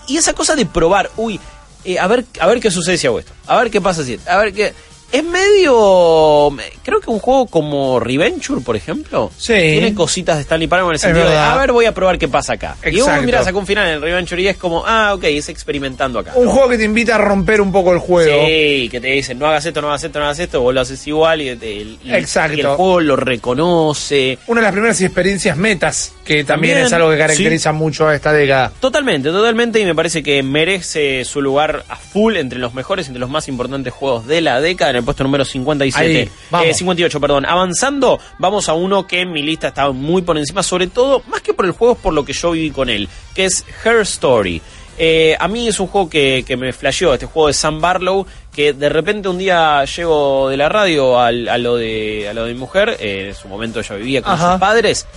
Y 0.08 0.18
esa 0.18 0.34
cosa 0.34 0.56
de 0.56 0.66
probar, 0.66 1.10
uy, 1.16 1.40
eh, 1.86 1.98
a 2.00 2.08
ver 2.08 2.26
a 2.40 2.48
ver 2.48 2.60
qué 2.60 2.70
sucede 2.72 2.98
si 2.98 3.08
hago 3.08 3.20
esto. 3.20 3.32
A 3.48 3.58
ver 3.58 3.72
qué 3.72 3.80
pasa 3.80 4.04
si. 4.04 4.20
A 4.28 4.38
ver 4.38 4.54
qué. 4.54 4.74
Es 5.14 5.24
medio. 5.24 6.50
Creo 6.84 7.00
que 7.00 7.10
un 7.12 7.20
juego 7.20 7.46
como 7.48 8.00
Reventure, 8.00 8.62
por 8.62 8.76
ejemplo. 8.76 9.32
Sí. 9.38 9.54
Tiene 9.54 9.94
cositas 9.94 10.38
de 10.38 10.42
Stanley 10.42 10.68
Parable 10.68 10.90
en 10.90 10.94
el 10.96 11.00
sentido 11.00 11.30
de. 11.30 11.38
A 11.38 11.56
ver, 11.56 11.72
voy 11.72 11.86
a 11.86 11.94
probar 11.94 12.18
qué 12.18 12.28
pasa 12.28 12.54
acá. 12.54 12.76
Y 12.84 12.96
uno, 12.96 13.04
Exacto. 13.06 13.24
mira, 13.24 13.44
sacó 13.44 13.60
un 13.60 13.68
final 13.68 13.88
en 13.88 14.02
Reventure 14.02 14.42
y 14.42 14.48
es 14.48 14.58
como. 14.58 14.84
Ah, 14.86 15.14
ok, 15.14 15.24
es 15.26 15.50
experimentando 15.50 16.18
acá. 16.20 16.34
Un 16.36 16.48
juego 16.48 16.68
que 16.70 16.78
te 16.80 16.84
invita 16.86 17.16
a 17.16 17.20
romper 17.20 17.62
un 17.62 17.72
poco 17.72 17.94
el 17.94 18.00
juego. 18.00 18.46
Sí, 18.48 18.90
que 18.90 19.00
te 19.00 19.08
dicen 19.10 19.38
no 19.38 19.46
hagas 19.46 19.64
esto, 19.66 19.82
no 19.82 19.90
hagas 19.90 20.04
esto, 20.04 20.18
no 20.20 20.26
hagas 20.26 20.40
esto, 20.40 20.62
vos 20.62 20.74
lo 20.74 20.82
haces 20.82 21.06
igual 21.08 21.42
y, 21.42 21.56
te- 21.58 21.72
y- 21.72 22.00
y 22.04 22.14
Exacto. 22.14 22.58
el 22.60 22.66
juego 22.68 23.00
lo 23.00 23.16
reconoce. 23.16 24.40
Una 24.48 24.62
de 24.62 24.66
las 24.66 24.72
primeras 24.74 25.00
experiencias 25.02 25.58
metas, 25.58 26.14
que 26.26 26.44
también, 26.44 26.80
es 26.80 26.92
algo 26.92 27.12
que 27.12 27.18
caracteriza 27.20 27.72
mucho 27.72 28.08
a 28.08 28.16
esta 28.16 28.34
década. 28.34 28.72
Totalmente, 28.80 29.30
totalmente, 29.30 29.80
y 29.80 29.86
me 29.86 29.94
parece 29.94 30.24
que 30.24 30.42
merece 30.42 31.24
su 31.24 31.42
lugar 31.42 31.84
a 31.88 31.96
full 31.98 32.36
entre 32.38 32.58
los 32.60 32.74
mejores, 32.74 33.08
entre 33.08 33.20
los 33.20 33.30
más 33.30 33.48
importantes 33.48 33.94
juegos 33.94 34.26
de 34.26 34.42
la 34.42 34.60
década, 34.60 34.90
en 34.92 34.98
el 34.98 35.03
puesto 35.06 35.24
número 35.24 35.46
57. 35.46 36.32
Ahí. 36.52 36.70
Eh, 36.70 36.74
58, 36.74 37.20
perdón. 37.20 37.46
Avanzando, 37.46 38.20
vamos 38.40 38.70
a 38.70 38.74
uno 38.74 39.06
que 39.08 39.22
en 39.22 39.32
mi 39.32 39.42
lista 39.42 39.70
estaba 39.70 39.92
muy 39.92 40.22
por 40.22 40.38
encima, 40.38 40.64
sobre 40.64 40.88
todo, 40.88 41.22
más 41.28 41.42
que 41.42 41.54
por 41.54 41.66
el 41.66 41.72
juego, 41.72 41.94
es 41.94 42.00
por 42.00 42.14
lo 42.14 42.24
que 42.26 42.34
yo 42.34 42.52
viví 42.52 42.72
con 42.72 42.90
él, 42.90 43.08
que 43.36 43.46
es 43.46 43.66
Her 43.84 44.02
Story. 44.02 44.62
Eh, 44.98 45.36
a 45.40 45.48
mí 45.48 45.68
es 45.68 45.80
un 45.80 45.88
juego 45.88 46.08
que, 46.10 46.44
que 46.46 46.56
me 46.56 46.72
flasheó, 46.72 47.14
este 47.16 47.26
juego 47.26 47.48
de 47.48 47.54
Sam 47.54 47.82
Barlow, 47.82 48.28
que 48.54 48.74
de 48.74 48.90
repente 48.90 49.28
un 49.28 49.40
día 49.40 49.84
llego 49.86 50.50
de 50.50 50.58
la 50.58 50.70
radio 50.70 51.20
al- 51.20 51.50
a, 51.50 51.58
lo 51.58 51.78
de, 51.78 52.28
a 52.30 52.34
lo 52.34 52.46
de 52.46 52.54
mi 52.54 52.60
mujer, 52.60 52.98
eh, 53.00 53.30
en 53.30 53.36
su 53.36 53.48
momento 53.48 53.80
ella 53.80 53.96
vivía 53.96 54.22
con 54.22 54.34
Ajá. 54.34 54.52
sus 54.52 54.60
padres, 54.60 55.08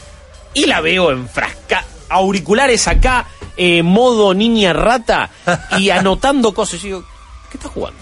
y 0.55 0.65
la 0.65 0.81
veo 0.81 1.11
enfrasca 1.11 1.85
auriculares 2.09 2.89
acá, 2.89 3.27
eh, 3.59 3.83
modo 3.83 4.33
niña 4.33 4.73
rata, 4.73 5.29
y 5.79 5.91
anotando 5.91 6.55
cosas. 6.55 6.81
Y 6.83 6.89
yo 6.89 6.97
digo, 6.97 7.09
¿qué 7.51 7.59
estás 7.59 7.71
jugando? 7.73 7.99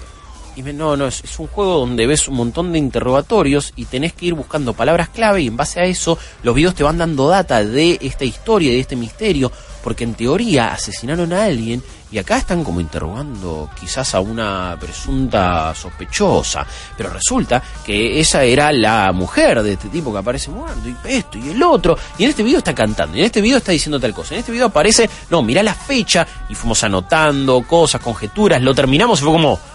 Y 0.57 0.63
me, 0.63 0.73
no, 0.73 0.97
no, 0.97 1.07
es, 1.07 1.23
un 1.39 1.49
juego 1.49 1.81
donde 1.81 2.07
ves 2.07 2.29
un 2.29 2.37
montón 2.37 2.73
de 2.73 2.79
interrogatorios 2.79 3.73
y 3.77 3.87
tenés 3.87 4.13
que 4.13 4.27
ir 4.27 4.35
buscando 4.35 4.73
palabras 4.73 5.09
clave 5.09 5.43
y 5.43 5.49
en 5.49 5.57
base 5.57 5.81
a 5.81 5.85
eso 5.85 6.19
los 6.43 6.55
videos 6.55 6.75
te 6.75 6.85
van 6.85 6.99
dando 6.99 7.29
data 7.29 7.65
de 7.65 7.99
esta 8.01 8.25
historia, 8.25 8.71
de 8.71 8.81
este 8.81 8.95
misterio, 8.95 9.51
porque 9.83 10.05
en 10.05 10.15
teoría 10.15 10.73
asesinaron 10.73 11.33
a 11.33 11.45
alguien 11.45 11.83
y 12.15 12.19
acá 12.19 12.37
están 12.37 12.63
como 12.63 12.81
interrogando 12.81 13.69
quizás 13.79 14.15
a 14.15 14.21
una 14.21 14.77
presunta 14.79 15.75
sospechosa, 15.75 16.65
pero 16.97 17.11
resulta 17.11 17.61
que 17.85 18.21
esa 18.21 18.45
era 18.45 18.71
la 18.71 19.11
mujer 19.11 19.61
de 19.65 19.73
este 19.73 19.89
tipo 19.89 20.13
que 20.13 20.21
aparece 20.21 20.53
muerto 20.53 20.89
y 20.89 20.97
esto 21.09 21.39
y 21.39 21.51
el 21.51 21.61
otro, 21.61 21.99
y 22.17 22.23
en 22.23 22.31
este 22.31 22.45
video 22.45 22.59
está 22.59 22.73
cantando, 22.73 23.17
y 23.17 23.21
en 23.21 23.27
este 23.27 23.41
video 23.41 23.59
está 23.59 23.73
diciendo 23.73 23.99
tal 23.99 24.15
cosa, 24.15 24.35
en 24.35 24.41
este 24.41 24.53
video 24.53 24.67
aparece, 24.67 25.11
no, 25.29 25.43
mirá 25.43 25.61
la 25.65 25.75
fecha 25.75 26.25
y 26.49 26.55
fuimos 26.55 26.85
anotando 26.85 27.61
cosas, 27.63 28.01
conjeturas, 28.01 28.63
lo 28.63 28.73
terminamos 28.73 29.21
y 29.21 29.25
fue 29.25 29.33
como... 29.33 29.74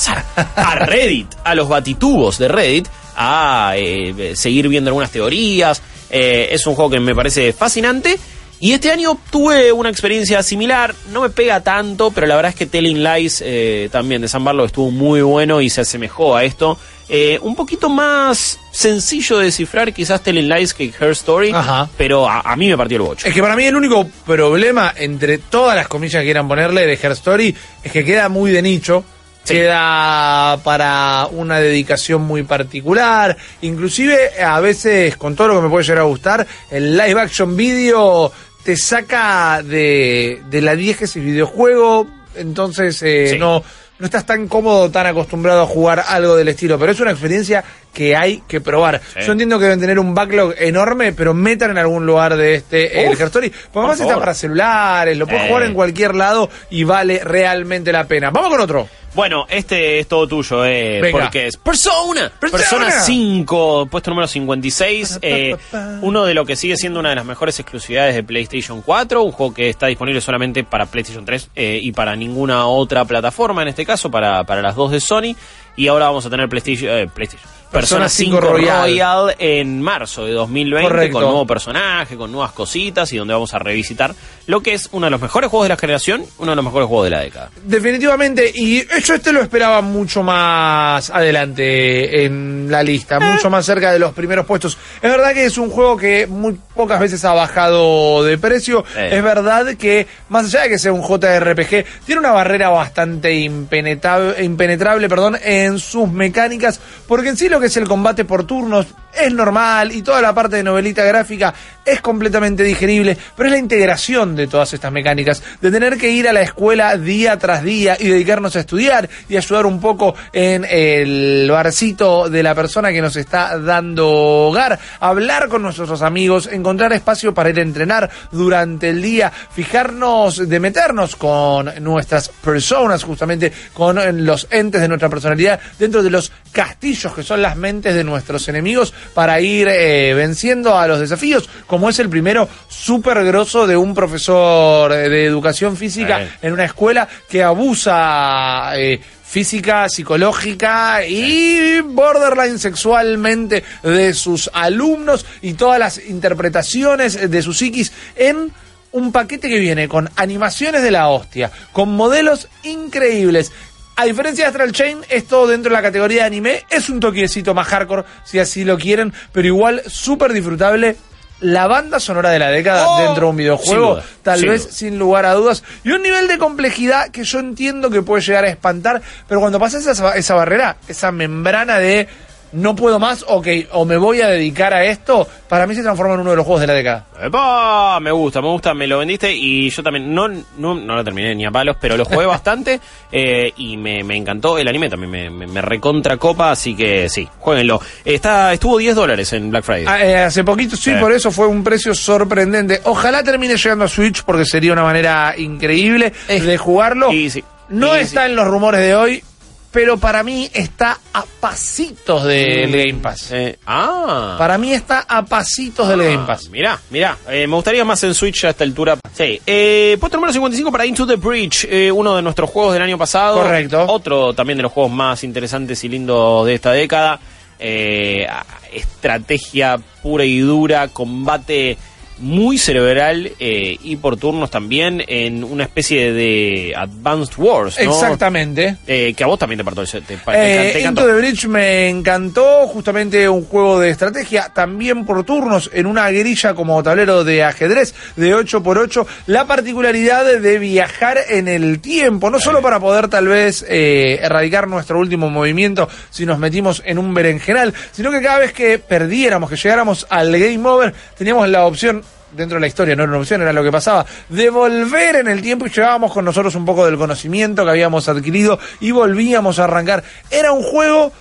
pasar? 0.00 0.24
A 0.56 0.74
Reddit, 0.76 1.28
a 1.44 1.54
los 1.54 1.68
batitubos 1.68 2.38
de 2.38 2.48
Reddit, 2.48 2.88
a 3.16 3.74
eh, 3.76 4.32
seguir 4.34 4.68
viendo 4.68 4.88
algunas 4.88 5.10
teorías. 5.10 5.82
Eh, 6.10 6.48
es 6.52 6.66
un 6.66 6.74
juego 6.74 6.90
que 6.90 7.00
me 7.00 7.14
parece 7.14 7.52
fascinante. 7.52 8.18
Y 8.62 8.72
este 8.72 8.90
año 8.92 9.18
tuve 9.30 9.72
una 9.72 9.88
experiencia 9.88 10.42
similar, 10.42 10.94
no 11.12 11.22
me 11.22 11.30
pega 11.30 11.62
tanto, 11.62 12.10
pero 12.10 12.26
la 12.26 12.36
verdad 12.36 12.50
es 12.50 12.56
que 12.56 12.66
Telling 12.66 13.02
Lies 13.02 13.42
eh, 13.42 13.88
también 13.90 14.20
de 14.20 14.28
San 14.28 14.44
Barlo 14.44 14.66
estuvo 14.66 14.90
muy 14.90 15.22
bueno 15.22 15.62
y 15.62 15.70
se 15.70 15.80
asemejó 15.80 16.36
a 16.36 16.44
esto. 16.44 16.78
Eh, 17.08 17.38
un 17.40 17.56
poquito 17.56 17.88
más 17.88 18.58
sencillo 18.70 19.38
de 19.38 19.46
descifrar 19.46 19.94
quizás 19.94 20.22
Telling 20.22 20.46
Lies 20.46 20.74
que 20.74 20.92
Her 21.00 21.12
Story, 21.12 21.52
Ajá. 21.54 21.88
pero 21.96 22.28
a, 22.28 22.40
a 22.40 22.54
mí 22.54 22.68
me 22.68 22.76
partió 22.76 22.96
el 22.98 23.02
bocho. 23.02 23.26
Es 23.26 23.32
que 23.32 23.40
para 23.40 23.56
mí 23.56 23.64
el 23.64 23.76
único 23.76 24.06
problema 24.26 24.92
entre 24.94 25.38
todas 25.38 25.74
las 25.74 25.88
comillas 25.88 26.20
que 26.20 26.26
quieran 26.26 26.46
ponerle 26.46 26.86
de 26.86 26.98
Her 27.02 27.12
Story 27.12 27.56
es 27.82 27.90
que 27.90 28.04
queda 28.04 28.28
muy 28.28 28.50
de 28.50 28.60
nicho. 28.60 29.04
Sí. 29.44 29.54
Queda 29.54 30.58
para 30.62 31.26
una 31.32 31.58
dedicación 31.60 32.22
muy 32.22 32.42
particular. 32.42 33.36
Inclusive 33.62 34.42
a 34.42 34.60
veces, 34.60 35.16
con 35.16 35.34
todo 35.34 35.48
lo 35.48 35.56
que 35.56 35.62
me 35.62 35.68
puede 35.70 35.84
llegar 35.84 36.00
a 36.00 36.02
gustar, 36.06 36.46
el 36.70 36.96
live 36.96 37.20
action 37.20 37.56
video 37.56 38.30
te 38.64 38.76
saca 38.76 39.62
de, 39.62 40.42
de 40.50 40.60
la 40.60 40.74
ese 40.74 41.20
videojuego. 41.20 42.06
Entonces 42.36 43.02
eh, 43.02 43.28
Sí. 43.32 43.38
no, 43.38 43.62
no 43.98 44.04
estás 44.06 44.24
tan 44.24 44.46
cómodo, 44.46 44.90
tan 44.90 45.06
acostumbrado 45.06 45.62
a 45.62 45.66
jugar 45.66 46.04
algo 46.06 46.36
del 46.36 46.48
estilo. 46.48 46.78
Pero 46.78 46.92
es 46.92 47.00
una 47.00 47.10
experiencia 47.10 47.64
que 47.92 48.14
hay 48.14 48.42
que 48.46 48.60
probar. 48.60 49.00
Sí. 49.14 49.20
Yo 49.26 49.32
entiendo 49.32 49.58
que 49.58 49.64
deben 49.64 49.80
tener 49.80 49.98
un 49.98 50.14
backlog 50.14 50.54
enorme, 50.58 51.12
pero 51.12 51.34
metan 51.34 51.72
en 51.72 51.78
algún 51.78 52.06
lugar 52.06 52.36
de 52.36 52.54
este 52.54 53.04
el 53.04 53.12
Uf, 53.14 53.20
Her 53.20 53.26
Story. 53.26 53.50
Porque 53.50 53.68
por 53.72 53.82
además 53.84 54.00
está 54.00 54.18
para 54.18 54.34
celulares, 54.34 55.16
lo 55.18 55.26
puedes 55.26 55.42
Eh. 55.44 55.48
jugar 55.48 55.62
en 55.64 55.74
cualquier 55.74 56.14
lado 56.14 56.48
y 56.70 56.84
vale 56.84 57.20
realmente 57.24 57.90
la 57.92 58.04
pena. 58.06 58.30
Vamos 58.30 58.50
con 58.50 58.60
otro. 58.60 58.88
Bueno, 59.14 59.44
este 59.48 59.98
es 59.98 60.06
todo 60.06 60.28
tuyo, 60.28 60.64
eh, 60.64 61.00
Venga. 61.00 61.18
porque 61.22 61.46
es 61.48 61.56
Persona. 61.56 62.30
Persona. 62.38 62.62
Persona 62.62 62.90
5, 62.92 63.88
puesto 63.90 64.10
número 64.10 64.28
56. 64.28 65.18
eh, 65.22 65.56
uno 66.02 66.24
de 66.24 66.34
lo 66.34 66.44
que 66.46 66.54
sigue 66.54 66.76
siendo 66.76 67.00
una 67.00 67.10
de 67.10 67.16
las 67.16 67.24
mejores 67.24 67.58
exclusividades 67.58 68.14
de 68.14 68.22
PlayStation 68.22 68.82
4. 68.82 69.22
Un 69.22 69.32
juego 69.32 69.52
que 69.52 69.68
está 69.68 69.88
disponible 69.88 70.20
solamente 70.20 70.62
para 70.62 70.86
PlayStation 70.86 71.24
3 71.24 71.50
eh, 71.56 71.80
y 71.82 71.90
para 71.92 72.14
ninguna 72.14 72.66
otra 72.66 73.04
plataforma, 73.04 73.62
en 73.62 73.68
este 73.68 73.84
caso, 73.84 74.10
para, 74.10 74.44
para 74.44 74.62
las 74.62 74.76
dos 74.76 74.92
de 74.92 75.00
Sony. 75.00 75.34
Y 75.76 75.88
ahora 75.88 76.06
vamos 76.06 76.26
a 76.26 76.30
tener 76.30 76.48
PlayStation, 76.48 76.90
eh, 76.90 77.06
PlayStation 77.06 77.60
Persona 77.70 78.06
Persona 78.06 78.08
5 78.08 78.36
5 78.36 78.40
Royal. 78.40 78.82
Royal. 78.82 79.36
en 79.38 79.80
marzo 79.80 80.26
de 80.26 80.32
2020 80.32 80.88
Correcto. 80.88 81.12
con 81.12 81.22
nuevo 81.22 81.46
personaje, 81.46 82.16
con 82.16 82.32
nuevas 82.32 82.50
cositas 82.50 83.12
y 83.12 83.16
donde 83.16 83.32
vamos 83.32 83.54
a 83.54 83.60
revisitar 83.60 84.12
lo 84.48 84.60
que 84.60 84.74
es 84.74 84.88
uno 84.90 85.06
de 85.06 85.10
los 85.10 85.20
mejores 85.20 85.48
juegos 85.48 85.66
de 85.66 85.68
la 85.68 85.76
generación, 85.76 86.24
uno 86.38 86.50
de 86.50 86.56
los 86.56 86.64
mejores 86.64 86.88
juegos 86.88 87.04
de 87.04 87.10
la 87.10 87.20
década. 87.20 87.50
Definitivamente, 87.62 88.50
y 88.52 88.84
yo 89.04 89.14
este 89.14 89.32
lo 89.32 89.40
esperaba 89.40 89.80
mucho 89.80 90.24
más 90.24 91.08
adelante 91.10 92.24
en 92.24 92.66
la 92.68 92.82
lista, 92.82 93.20
mucho 93.20 93.48
más 93.48 93.64
cerca 93.64 93.92
de 93.92 94.00
los 94.00 94.12
primeros 94.12 94.46
puestos. 94.46 94.76
Es 95.00 95.08
verdad 95.08 95.32
que 95.32 95.44
es 95.44 95.56
un 95.56 95.70
juego 95.70 95.96
que 95.96 96.26
muy 96.26 96.58
pocas 96.74 96.98
veces 96.98 97.24
ha 97.24 97.32
bajado 97.32 98.24
de 98.24 98.36
precio. 98.38 98.84
Eh. 98.96 99.10
Es 99.12 99.22
verdad 99.22 99.76
que, 99.76 100.08
más 100.28 100.46
allá 100.46 100.62
de 100.62 100.70
que 100.70 100.78
sea 100.80 100.92
un 100.92 101.02
JRPG, 101.02 102.04
tiene 102.04 102.18
una 102.18 102.32
barrera 102.32 102.70
bastante 102.70 103.32
impenetrable, 103.32 104.42
impenetrable 104.42 105.08
perdón, 105.08 105.38
en 105.40 105.59
sus 105.78 106.10
mecánicas, 106.10 106.80
porque 107.06 107.30
en 107.30 107.36
sí 107.36 107.48
lo 107.48 107.60
que 107.60 107.66
es 107.66 107.76
el 107.76 107.88
combate 107.88 108.24
por 108.24 108.44
turnos 108.44 108.86
es 109.12 109.32
normal 109.32 109.92
y 109.92 110.02
toda 110.02 110.20
la 110.20 110.34
parte 110.34 110.56
de 110.56 110.62
novelita 110.62 111.04
gráfica 111.04 111.52
es 111.84 112.00
completamente 112.00 112.62
digerible, 112.62 113.16
pero 113.36 113.48
es 113.48 113.52
la 113.52 113.58
integración 113.58 114.36
de 114.36 114.46
todas 114.46 114.72
estas 114.72 114.92
mecánicas, 114.92 115.42
de 115.60 115.70
tener 115.70 115.96
que 115.96 116.10
ir 116.10 116.28
a 116.28 116.32
la 116.32 116.42
escuela 116.42 116.96
día 116.96 117.38
tras 117.38 117.64
día 117.64 117.96
y 117.98 118.08
dedicarnos 118.08 118.54
a 118.54 118.60
estudiar 118.60 119.08
y 119.28 119.36
ayudar 119.36 119.66
un 119.66 119.80
poco 119.80 120.14
en 120.32 120.64
el 120.68 121.50
barcito 121.50 122.28
de 122.28 122.42
la 122.42 122.54
persona 122.54 122.92
que 122.92 123.00
nos 123.00 123.16
está 123.16 123.58
dando 123.58 124.08
hogar, 124.08 124.78
hablar 125.00 125.48
con 125.48 125.62
nuestros 125.62 126.02
amigos, 126.02 126.48
encontrar 126.52 126.92
espacio 126.92 127.34
para 127.34 127.50
ir 127.50 127.58
a 127.58 127.62
entrenar 127.62 128.08
durante 128.30 128.90
el 128.90 129.02
día, 129.02 129.30
fijarnos 129.30 130.48
de 130.48 130.60
meternos 130.60 131.16
con 131.16 131.72
nuestras 131.82 132.28
personas, 132.28 133.02
justamente 133.02 133.52
con 133.72 133.98
los 134.24 134.46
entes 134.50 134.80
de 134.80 134.88
nuestra 134.88 135.08
personalidad 135.08 135.49
dentro 135.78 136.02
de 136.02 136.10
los 136.10 136.30
castillos 136.52 137.14
que 137.14 137.22
son 137.22 137.42
las 137.42 137.56
mentes 137.56 137.94
de 137.94 138.04
nuestros 138.04 138.48
enemigos 138.48 138.92
para 139.14 139.40
ir 139.40 139.68
eh, 139.68 140.12
venciendo 140.14 140.76
a 140.78 140.86
los 140.86 141.00
desafíos, 141.00 141.48
como 141.66 141.88
es 141.88 141.98
el 141.98 142.08
primero 142.08 142.48
súper 142.68 143.24
grosso 143.24 143.66
de 143.66 143.76
un 143.76 143.94
profesor 143.94 144.92
de 144.92 145.24
educación 145.24 145.76
física 145.76 146.20
Eh. 146.20 146.30
en 146.42 146.52
una 146.52 146.64
escuela 146.64 147.08
que 147.28 147.42
abusa 147.42 148.72
eh, 148.76 149.00
física, 149.24 149.88
psicológica 149.88 151.04
y 151.06 151.80
borderline 151.80 152.58
sexualmente 152.58 153.62
de 153.82 154.12
sus 154.14 154.50
alumnos 154.52 155.24
y 155.42 155.54
todas 155.54 155.78
las 155.78 155.98
interpretaciones 156.04 157.30
de 157.30 157.42
su 157.42 157.52
psiquis 157.52 157.92
en 158.16 158.52
un 158.92 159.12
paquete 159.12 159.48
que 159.48 159.60
viene 159.60 159.88
con 159.88 160.10
animaciones 160.16 160.82
de 160.82 160.90
la 160.90 161.08
hostia, 161.08 161.50
con 161.72 161.90
modelos 161.90 162.48
increíbles. 162.64 163.52
A 164.00 164.04
diferencia 164.06 164.44
de 164.44 164.48
Astral 164.48 164.72
Chain, 164.72 165.00
esto 165.10 165.46
dentro 165.46 165.68
de 165.68 165.76
la 165.76 165.82
categoría 165.82 166.22
de 166.22 166.26
anime 166.28 166.64
es 166.70 166.88
un 166.88 167.00
toquecito 167.00 167.52
más 167.52 167.68
hardcore, 167.68 168.04
si 168.24 168.38
así 168.38 168.64
lo 168.64 168.78
quieren, 168.78 169.12
pero 169.30 169.46
igual 169.46 169.82
súper 169.88 170.32
disfrutable. 170.32 170.96
La 171.40 171.66
banda 171.66 172.00
sonora 172.00 172.30
de 172.30 172.38
la 172.38 172.48
década 172.48 172.86
Oh, 172.88 173.02
dentro 173.04 173.26
de 173.26 173.30
un 173.30 173.36
videojuego, 173.36 173.94
duda, 173.96 174.04
tal 174.22 174.38
sin 174.40 174.48
vez 174.48 174.62
duda. 174.62 174.72
sin 174.72 174.98
lugar 174.98 175.26
a 175.26 175.34
dudas, 175.34 175.62
y 175.84 175.90
un 175.90 176.02
nivel 176.02 176.28
de 176.28 176.38
complejidad 176.38 177.10
que 177.10 177.24
yo 177.24 177.40
entiendo 177.40 177.90
que 177.90 178.00
puede 178.00 178.22
llegar 178.22 178.44
a 178.44 178.48
espantar, 178.48 179.02
pero 179.28 179.38
cuando 179.38 179.60
pasas 179.60 179.86
esa, 179.86 180.16
esa 180.16 180.34
barrera, 180.34 180.78
esa 180.88 181.12
membrana 181.12 181.78
de 181.78 182.08
no 182.52 182.74
puedo 182.74 182.98
más, 182.98 183.24
ok, 183.26 183.46
o 183.72 183.84
me 183.84 183.96
voy 183.96 184.20
a 184.20 184.28
dedicar 184.28 184.74
a 184.74 184.84
esto, 184.84 185.26
para 185.48 185.66
mí 185.66 185.74
se 185.74 185.82
transforma 185.82 186.14
en 186.14 186.20
uno 186.20 186.30
de 186.30 186.36
los 186.36 186.44
juegos 186.44 186.60
de 186.60 186.66
la 186.66 186.74
década. 186.74 187.06
¡Epa! 187.22 188.00
Me 188.00 188.10
gusta, 188.10 188.40
me 188.40 188.48
gusta, 188.48 188.74
me 188.74 188.86
lo 188.86 188.98
vendiste 188.98 189.32
y 189.32 189.70
yo 189.70 189.82
también 189.82 190.12
no, 190.12 190.28
no, 190.28 190.74
no 190.74 190.94
lo 190.94 191.04
terminé 191.04 191.34
ni 191.34 191.44
a 191.44 191.50
palos, 191.50 191.76
pero 191.80 191.96
lo 191.96 192.04
jugué 192.04 192.26
bastante 192.26 192.80
eh, 193.12 193.52
y 193.56 193.76
me, 193.76 194.02
me 194.02 194.16
encantó. 194.16 194.58
El 194.58 194.68
anime 194.68 194.88
también 194.88 195.10
me, 195.10 195.30
me, 195.30 195.46
me 195.46 195.62
recontra 195.62 196.16
copa, 196.16 196.50
así 196.50 196.74
que 196.74 197.08
sí, 197.08 197.28
jueguenlo. 197.38 197.80
Está, 198.04 198.52
estuvo 198.52 198.78
10 198.78 198.94
dólares 198.94 199.32
en 199.32 199.50
Black 199.50 199.64
Friday. 199.64 199.84
Ah, 199.86 200.04
eh, 200.04 200.16
hace 200.16 200.44
poquito, 200.44 200.76
sí, 200.76 200.92
por 201.00 201.12
eso 201.12 201.30
fue 201.30 201.46
un 201.46 201.62
precio 201.62 201.94
sorprendente. 201.94 202.80
Ojalá 202.84 203.22
termine 203.22 203.56
llegando 203.56 203.84
a 203.84 203.88
Switch 203.88 204.22
porque 204.24 204.44
sería 204.44 204.72
una 204.72 204.82
manera 204.82 205.34
increíble 205.36 206.12
de 206.28 206.58
jugarlo. 206.58 207.12
y 207.12 207.30
sí, 207.30 207.44
no 207.68 207.96
y 207.96 208.00
está 208.00 208.24
sí. 208.24 208.30
en 208.30 208.36
los 208.36 208.46
rumores 208.46 208.80
de 208.80 208.94
hoy, 208.94 209.22
pero 209.72 209.98
para 209.98 210.22
mí 210.22 210.50
está 210.52 210.98
a 211.12 211.24
pasitos 211.40 212.24
del 212.24 212.68
Mm, 212.68 212.72
Game 212.72 212.94
Pass. 213.02 213.30
eh, 213.32 213.58
ah. 213.66 214.34
Para 214.38 214.58
mí 214.58 214.72
está 214.72 215.04
a 215.08 215.24
pasitos 215.24 215.88
del 215.88 216.02
Game 216.02 216.26
Pass. 216.26 216.48
Mirá, 216.50 216.78
mirá, 216.90 217.16
eh, 217.28 217.46
me 217.46 217.54
gustaría 217.54 217.84
más 217.84 218.02
en 218.04 218.14
Switch 218.14 218.44
a 218.44 218.50
esta 218.50 218.64
altura. 218.64 218.98
Sí, 219.14 219.40
eh, 219.46 219.96
puesto 220.00 220.16
número 220.16 220.32
55 220.32 220.72
para 220.72 220.86
Into 220.86 221.06
the 221.06 221.16
Breach, 221.16 221.64
eh, 221.68 221.90
uno 221.92 222.16
de 222.16 222.22
nuestros 222.22 222.50
juegos 222.50 222.72
del 222.74 222.82
año 222.82 222.98
pasado. 222.98 223.42
Correcto. 223.42 223.84
Otro 223.88 224.32
también 224.34 224.56
de 224.56 224.62
los 224.62 224.72
juegos 224.72 224.92
más 224.92 225.22
interesantes 225.24 225.82
y 225.84 225.88
lindos 225.88 226.46
de 226.46 226.54
esta 226.54 226.72
década. 226.72 227.20
Eh, 227.58 228.26
estrategia 228.72 229.78
pura 230.02 230.24
y 230.24 230.38
dura, 230.40 230.88
combate 230.88 231.76
muy 232.20 232.58
cerebral 232.58 233.32
eh, 233.38 233.78
y 233.82 233.96
por 233.96 234.16
turnos 234.16 234.50
también 234.50 235.02
en 235.06 235.42
una 235.42 235.64
especie 235.64 236.12
de 236.12 236.74
Advanced 236.76 237.34
Wars, 237.38 237.76
¿no? 237.82 237.90
Exactamente. 237.92 238.76
Eh, 238.86 239.14
que 239.16 239.24
a 239.24 239.26
vos 239.26 239.38
también 239.38 239.58
te 239.58 239.64
partó, 239.64 239.84
te, 239.84 240.00
te, 240.02 240.16
te 240.16 240.20
Eh, 240.34 240.78
encantó. 240.78 241.02
Into 241.02 241.06
the 241.06 241.18
Bridge 241.20 241.46
me 241.46 241.88
encantó, 241.88 242.66
justamente 242.66 243.28
un 243.28 243.44
juego 243.44 243.80
de 243.80 243.90
estrategia, 243.90 244.50
también 244.54 245.04
por 245.04 245.24
turnos, 245.24 245.70
en 245.72 245.86
una 245.86 246.10
grilla 246.10 246.54
como 246.54 246.82
tablero 246.82 247.24
de 247.24 247.42
ajedrez 247.44 247.94
de 248.16 248.34
8x8, 248.34 249.06
la 249.26 249.46
particularidad 249.46 250.24
de 250.40 250.58
viajar 250.58 251.18
en 251.28 251.48
el 251.48 251.80
tiempo, 251.80 252.30
no 252.30 252.38
solo 252.38 252.60
para 252.60 252.78
poder 252.80 253.08
tal 253.08 253.28
vez 253.28 253.64
eh, 253.68 254.18
erradicar 254.22 254.68
nuestro 254.68 254.98
último 254.98 255.30
movimiento 255.30 255.88
si 256.10 256.26
nos 256.26 256.38
metimos 256.38 256.82
en 256.84 256.98
un 256.98 257.14
berenjenal, 257.14 257.72
sino 257.92 258.10
que 258.10 258.20
cada 258.20 258.38
vez 258.38 258.52
que 258.52 258.78
perdiéramos, 258.78 259.48
que 259.50 259.56
llegáramos 259.56 260.06
al 260.10 260.32
game 260.32 260.66
over, 260.68 260.92
teníamos 261.16 261.48
la 261.48 261.64
opción 261.66 262.02
dentro 262.32 262.56
de 262.56 262.60
la 262.60 262.66
historia, 262.66 262.96
no 262.96 263.02
era 263.02 263.12
una 263.12 263.20
opción, 263.20 263.42
era 263.42 263.52
lo 263.52 263.62
que 263.62 263.72
pasaba, 263.72 264.06
de 264.28 264.50
volver 264.50 265.16
en 265.16 265.28
el 265.28 265.42
tiempo 265.42 265.66
y 265.66 265.70
llevábamos 265.70 266.12
con 266.12 266.24
nosotros 266.24 266.54
un 266.54 266.64
poco 266.64 266.86
del 266.86 266.96
conocimiento 266.96 267.64
que 267.64 267.70
habíamos 267.70 268.08
adquirido 268.08 268.58
y 268.80 268.90
volvíamos 268.90 269.58
a 269.58 269.64
arrancar. 269.64 270.02
Era 270.30 270.52
un 270.52 270.62
juego 270.62 271.12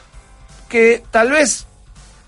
que 0.67 1.03
tal 1.11 1.31
vez 1.31 1.65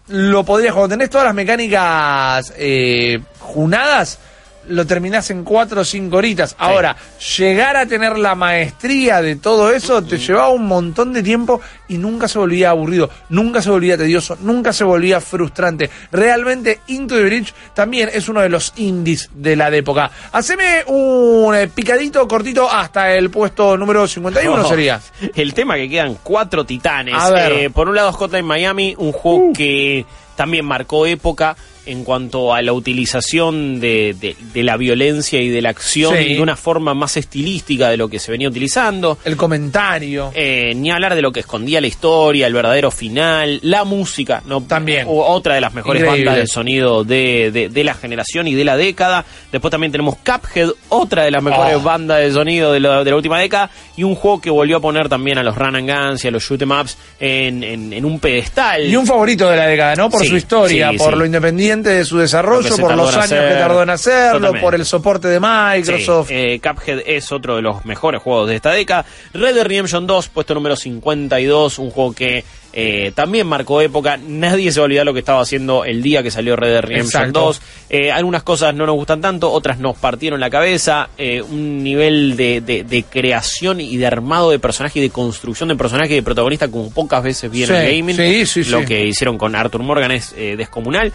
lo 0.07 0.43
podrías, 0.43 0.73
cuando 0.73 0.95
tenés 0.95 1.09
todas 1.09 1.25
las 1.25 1.35
mecánicas 1.35 2.53
eh, 2.57 3.21
junadas, 3.39 4.19
lo 4.67 4.85
terminás 4.85 5.29
en 5.31 5.43
cuatro 5.43 5.81
o 5.81 5.85
cinco 5.85 6.17
horitas. 6.17 6.55
Ahora, 6.57 6.95
llegar 7.37 7.77
a 7.77 7.85
tener 7.85 8.17
la 8.17 8.35
maestría 8.35 9.21
de 9.21 9.35
todo 9.35 9.71
eso 9.71 10.01
te 10.03 10.17
llevaba 10.17 10.49
un 10.49 10.67
montón 10.67 11.13
de 11.13 11.23
tiempo 11.23 11.61
y 11.87 11.97
nunca 11.97 12.27
se 12.27 12.39
volvía 12.39 12.69
aburrido, 12.69 13.09
nunca 13.29 13.61
se 13.61 13.69
volvía 13.69 13.97
tedioso, 13.97 14.37
nunca 14.41 14.73
se 14.73 14.83
volvía 14.83 15.19
frustrante. 15.21 15.89
Realmente 16.11 16.81
Into 16.87 17.15
the 17.15 17.23
Bridge 17.23 17.53
también 17.73 18.09
es 18.13 18.29
uno 18.29 18.41
de 18.41 18.49
los 18.49 18.73
indies 18.77 19.29
de 19.33 19.55
la 19.55 19.69
época. 19.75 20.11
Haceme 20.31 20.83
un 20.87 21.55
eh, 21.55 21.67
picadito 21.67 22.27
cortito 22.27 22.71
hasta 22.71 23.13
el 23.13 23.29
puesto 23.29 23.77
número 23.77 24.07
51 24.07 24.51
Oh, 24.61 24.67
sería. 24.67 25.01
El 25.35 25.53
tema 25.53 25.75
que 25.75 25.89
quedan 25.89 26.17
cuatro 26.21 26.65
titanes. 26.65 27.15
A 27.17 27.31
ver. 27.31 27.51
Uh. 27.51 27.55
Eh, 27.55 27.69
por 27.69 27.89
un 27.89 27.95
lado, 27.95 28.11
Hotline 28.13 28.45
Miami, 28.45 28.95
un 28.97 29.11
juego 29.11 29.53
que 29.53 30.05
también 30.35 30.65
marcó 30.65 31.05
época 31.05 31.55
en 31.85 32.03
cuanto 32.03 32.53
a 32.53 32.61
la 32.61 32.73
utilización 32.73 33.79
de, 33.79 34.15
de- 34.19 34.35
de 34.53 34.63
la 34.63 34.77
violencia 34.77 35.41
y 35.41 35.49
de 35.49 35.61
la 35.61 35.69
acción 35.69 36.15
Sí. 36.15 36.35
de 36.35 36.41
una 36.41 36.55
forma 36.55 36.93
más 36.93 37.17
estilística 37.17 37.89
de 37.89 37.97
lo 37.97 38.07
que 38.07 38.19
se 38.19 38.31
venía 38.31 38.49
utilizando. 38.49 39.17
El 39.25 39.35
comentario. 39.37 40.31
Eh, 40.35 40.73
ni 40.75 40.91
hablar 40.91 41.15
de 41.15 41.21
lo 41.21 41.31
que 41.31 41.39
escondía 41.41 41.81
la 41.81 41.87
historia, 41.87 42.45
el 42.47 42.53
verdadero 42.53 42.91
final, 42.91 43.59
la 43.63 43.83
música, 43.83 44.43
¿no? 44.45 44.61
También. 44.61 45.05
O- 45.07 45.21
Otra 45.31 45.55
de 45.55 45.61
las 45.61 45.73
mejores 45.73 46.03
Increíble. 46.03 46.25
bandas 46.25 46.41
de 46.43 46.47
sonido 46.47 47.03
de, 47.03 47.51
de- 47.51 47.69
de 47.69 47.83
la 47.83 47.93
generación 47.93 48.47
y 48.47 48.53
de 48.53 48.63
la 48.65 48.77
década. 48.77 49.25
Después 49.51 49.71
también 49.71 49.91
tenemos 49.91 50.15
Cuphead, 50.17 50.69
otra 50.89 51.23
de 51.23 51.31
las 51.31 51.41
mejores 51.41 51.75
Oh. 51.77 51.81
bandas 51.81 52.19
de 52.19 52.31
sonido 52.31 52.71
de 52.73 52.79
la, 52.79 53.03
de 53.03 53.09
la 53.09 53.15
última 53.15 53.39
década. 53.39 53.69
Y 53.97 54.03
un 54.03 54.15
juego 54.15 54.39
que 54.41 54.49
volvió 54.49 54.77
a 54.77 54.79
poner 54.81 55.09
también 55.09 55.37
a 55.37 55.43
los 55.43 55.55
Run 55.57 55.75
and 55.75 55.89
Guns 55.89 56.25
y 56.25 56.27
a 56.27 56.31
los 56.31 56.43
Shoot 56.43 56.61
'em 56.61 56.71
Ups 56.71 56.97
en, 57.19 57.63
en- 57.63 57.93
en 57.93 58.05
un 58.05 58.19
pedestal. 58.19 58.85
Y 58.87 58.95
un 58.95 59.05
favorito 59.07 59.49
de 59.49 59.57
la 59.57 59.67
década, 59.67 59.95
¿no? 59.95 60.09
Por 60.09 60.21
Sí, 60.21 60.27
su 60.27 60.37
historia, 60.37 60.91
sí, 60.91 60.97
por 60.97 61.17
lo 61.17 61.25
independiente 61.25 61.70
de 61.79 62.05
su 62.05 62.15
Lo 62.15 62.21
desarrollo, 62.21 62.77
por 62.77 62.95
los 62.95 63.13
años 63.15 63.25
hacer. 63.25 63.49
que 63.53 63.55
tardó 63.59 63.83
en 63.83 63.89
hacerlo, 63.89 64.33
Totalmente. 64.39 64.61
por 64.61 64.75
el 64.75 64.85
soporte 64.85 65.27
de 65.27 65.39
Microsoft. 65.39 66.27
Sí, 66.27 66.33
eh, 66.35 66.59
Cuphead 66.61 66.99
es 67.05 67.31
otro 67.31 67.55
de 67.55 67.61
los 67.61 67.85
mejores 67.85 68.21
juegos 68.21 68.49
de 68.49 68.55
esta 68.57 68.71
década. 68.71 69.05
Red 69.33 69.55
Dead 69.55 69.63
Redemption 69.65 70.05
2, 70.05 70.27
puesto 70.29 70.53
número 70.53 70.75
52, 70.75 71.79
un 71.79 71.89
juego 71.91 72.13
que 72.13 72.43
eh, 72.73 73.11
también 73.13 73.47
marcó 73.47 73.81
época. 73.81 74.17
Nadie 74.17 74.71
se 74.71 74.79
va 74.79 74.85
a 74.85 74.85
olvidar 74.85 75.05
lo 75.05 75.13
que 75.13 75.19
estaba 75.19 75.41
haciendo 75.41 75.83
el 75.83 76.01
día 76.01 76.23
que 76.23 76.31
salió 76.31 76.55
Red 76.55 76.69
Dead 76.71 76.81
Redemption 76.81 77.23
Exacto. 77.23 77.39
2. 77.47 77.61
Eh, 77.89 78.11
algunas 78.11 78.43
cosas 78.43 78.73
no 78.73 78.85
nos 78.85 78.95
gustan 78.95 79.19
tanto, 79.19 79.51
otras 79.51 79.77
nos 79.79 79.97
partieron 79.97 80.39
la 80.39 80.49
cabeza. 80.49 81.09
Eh, 81.17 81.41
un 81.41 81.83
nivel 81.83 82.37
de, 82.37 82.61
de- 82.61 82.83
de 82.85 83.03
creación 83.03 83.81
y 83.81 83.97
de 83.97 84.07
armado 84.07 84.51
de 84.51 84.59
personaje 84.59 84.99
y 84.99 85.01
de 85.01 85.09
construcción 85.09 85.67
de 85.69 85.75
personaje 85.75 86.13
y 86.13 86.15
de 86.15 86.23
protagonista 86.23 86.69
como 86.69 86.89
pocas 86.91 87.21
veces 87.23 87.51
vi 87.51 87.63
en 87.63 87.67
Sí, 87.67 87.73
el 87.73 87.97
gaming. 87.97 88.15
sí, 88.15 88.45
sí, 88.45 88.63
lo 88.71 88.85
que 88.85 89.05
hicieron 89.05 89.37
con 89.37 89.53
Arthur 89.55 89.83
Morgan 89.83 90.11
es 90.11 90.33
descomunal. 90.33 91.11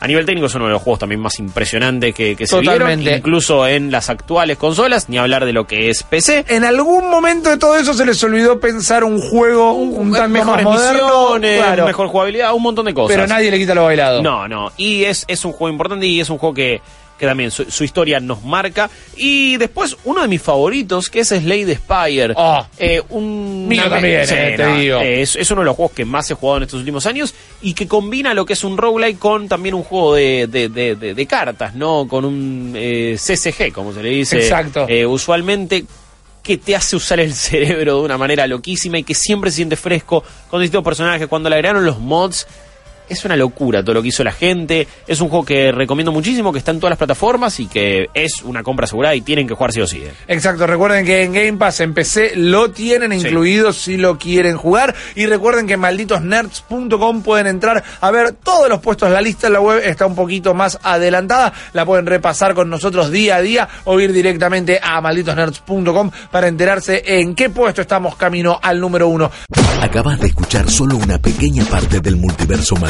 A 0.00 0.06
nivel 0.06 0.26
técnico 0.26 0.46
es 0.48 0.54
uno 0.54 0.66
de 0.66 0.72
los 0.72 0.82
juegos 0.82 0.98
también 0.98 1.20
más 1.20 1.38
impresionantes 1.38 2.14
que, 2.14 2.36
que 2.36 2.46
se 2.46 2.60
vieron, 2.60 3.00
incluso 3.00 3.66
en 3.66 3.90
las 3.90 4.10
actuales 4.10 4.58
consolas, 4.58 5.08
ni 5.08 5.18
hablar 5.18 5.44
de 5.46 5.52
lo 5.52 5.66
que 5.66 5.88
es 5.88 6.02
PC. 6.02 6.44
En 6.48 6.64
algún 6.64 7.08
momento 7.08 7.48
de 7.48 7.56
todo 7.56 7.76
eso 7.76 7.94
se 7.94 8.04
les 8.04 8.22
olvidó 8.22 8.60
pensar 8.60 9.04
un 9.04 9.20
juego 9.20 9.72
un, 9.72 9.96
un 9.96 10.10
más 10.10 10.28
mejores 10.28 10.64
moderno, 10.64 11.20
misiones, 11.20 11.58
claro, 11.58 11.86
mejor 11.86 12.08
jugabilidad, 12.08 12.52
un 12.52 12.62
montón 12.62 12.86
de 12.86 12.94
cosas. 12.94 13.16
pero 13.16 13.26
nadie 13.26 13.50
le 13.50 13.58
quita 13.58 13.74
lo 13.74 13.84
bailado. 13.84 14.22
No, 14.22 14.46
no. 14.46 14.72
Y 14.76 15.04
es, 15.04 15.24
es 15.28 15.44
un 15.44 15.52
juego 15.52 15.72
importante 15.72 16.06
y 16.06 16.20
es 16.20 16.28
un 16.28 16.38
juego 16.38 16.54
que, 16.54 16.82
que 17.18 17.26
también 17.26 17.50
su, 17.50 17.70
su 17.70 17.84
historia 17.84 18.18
nos 18.20 18.42
marca. 18.42 18.90
Y 19.16 19.56
después, 19.56 19.96
uno 20.04 20.22
de 20.22 20.28
mis 20.28 20.42
favoritos, 20.42 21.08
que 21.10 21.20
es 21.20 21.28
Slade 21.28 21.76
Spire. 21.76 22.34
Oh. 22.36 22.66
Eh, 22.78 23.00
un, 23.10 23.68
Mío 23.68 23.88
también, 23.88 24.20
eh, 24.28 24.54
te 24.56 24.66
digo. 24.74 24.98
eh, 25.00 25.22
es, 25.22 25.36
es 25.36 25.50
uno 25.50 25.60
de 25.60 25.66
los 25.66 25.76
juegos 25.76 25.94
que 25.94 26.04
más 26.04 26.30
he 26.30 26.34
jugado 26.34 26.56
en 26.58 26.62
estos 26.64 26.80
últimos 26.80 27.06
años 27.06 27.34
y 27.62 27.74
que 27.74 27.86
combina 27.86 28.34
lo 28.34 28.44
que 28.44 28.54
es 28.54 28.64
un 28.64 28.76
roguelike 28.76 29.18
con 29.18 29.48
también 29.48 29.74
un 29.74 29.82
juego 29.84 30.14
de, 30.14 30.46
de, 30.48 30.68
de- 30.68 30.96
de- 30.96 31.14
de 31.14 31.26
cartas, 31.26 31.74
¿no? 31.74 32.06
Con 32.08 32.24
un 32.24 32.72
eh, 32.76 33.16
CCG, 33.18 33.72
como 33.72 33.92
se 33.92 34.02
le 34.02 34.08
dice. 34.10 34.36
Exacto. 34.38 34.86
Usualmente 35.08 35.84
que 36.42 36.58
te 36.58 36.76
hace 36.76 36.94
usar 36.96 37.20
el 37.20 37.32
cerebro 37.34 37.98
de 38.00 38.04
una 38.04 38.18
manera 38.18 38.46
loquísima 38.46 38.98
y 38.98 39.02
que 39.04 39.14
siempre 39.14 39.50
se 39.50 39.56
siente 39.56 39.76
fresco 39.76 40.22
con 40.50 40.60
distintos 40.60 40.84
personajes. 40.84 41.26
Cuando 41.28 41.48
le 41.48 41.54
agregaron 41.56 41.86
los 41.86 41.98
mods, 42.00 42.46
es 43.08 43.24
una 43.24 43.36
locura 43.36 43.82
todo 43.82 43.94
lo 43.94 44.02
que 44.02 44.08
hizo 44.08 44.24
la 44.24 44.32
gente. 44.32 44.86
Es 45.06 45.20
un 45.20 45.28
juego 45.28 45.44
que 45.44 45.72
recomiendo 45.72 46.12
muchísimo, 46.12 46.52
que 46.52 46.58
está 46.58 46.70
en 46.70 46.78
todas 46.80 46.92
las 46.92 46.98
plataformas 46.98 47.58
y 47.60 47.66
que 47.66 48.08
es 48.14 48.42
una 48.42 48.62
compra 48.62 48.84
asegurada 48.84 49.14
y 49.14 49.20
tienen 49.20 49.46
que 49.46 49.54
jugar 49.54 49.72
sí 49.72 49.80
o 49.80 49.86
sí. 49.86 49.98
eh. 50.04 50.12
Exacto, 50.28 50.66
recuerden 50.66 51.04
que 51.04 51.22
en 51.22 51.32
Game 51.32 51.54
Pass 51.54 51.80
en 51.80 51.94
PC 51.94 52.32
lo 52.36 52.70
tienen 52.70 53.12
Sí. 53.12 53.26
incluido 53.26 53.72
si 53.72 53.96
lo 53.96 54.18
quieren 54.18 54.56
jugar. 54.56 54.94
Y 55.14 55.26
recuerden 55.26 55.66
que 55.66 55.74
en 55.74 55.80
malditosnerds.com 55.80 57.22
pueden 57.22 57.46
entrar 57.46 57.82
a 58.00 58.10
ver 58.10 58.32
todos 58.32 58.68
los 58.68 58.80
puestos. 58.80 59.10
La 59.10 59.20
lista 59.20 59.46
en 59.48 59.54
la 59.54 59.60
web 59.60 59.80
está 59.84 60.06
un 60.06 60.14
poquito 60.14 60.54
más 60.54 60.78
adelantada. 60.82 61.52
La 61.72 61.84
pueden 61.86 62.06
repasar 62.06 62.54
con 62.54 62.70
nosotros 62.70 63.10
día 63.10 63.36
a 63.36 63.40
día 63.42 63.68
o 63.84 64.00
ir 64.00 64.12
directamente 64.12 64.80
a 64.82 65.00
malditosnerds.com 65.00 66.10
para 66.30 66.48
enterarse 66.48 67.02
en 67.06 67.34
qué 67.34 67.50
puesto 67.50 67.80
estamos 67.82 68.16
camino 68.16 68.58
al 68.62 68.80
número 68.80 69.08
uno. 69.08 69.30
Acabas 69.80 70.18
de 70.20 70.28
escuchar 70.28 70.70
solo 70.70 70.96
una 70.96 71.18
pequeña 71.18 71.64
parte 71.64 72.00
del 72.00 72.16
multiverso 72.16 72.76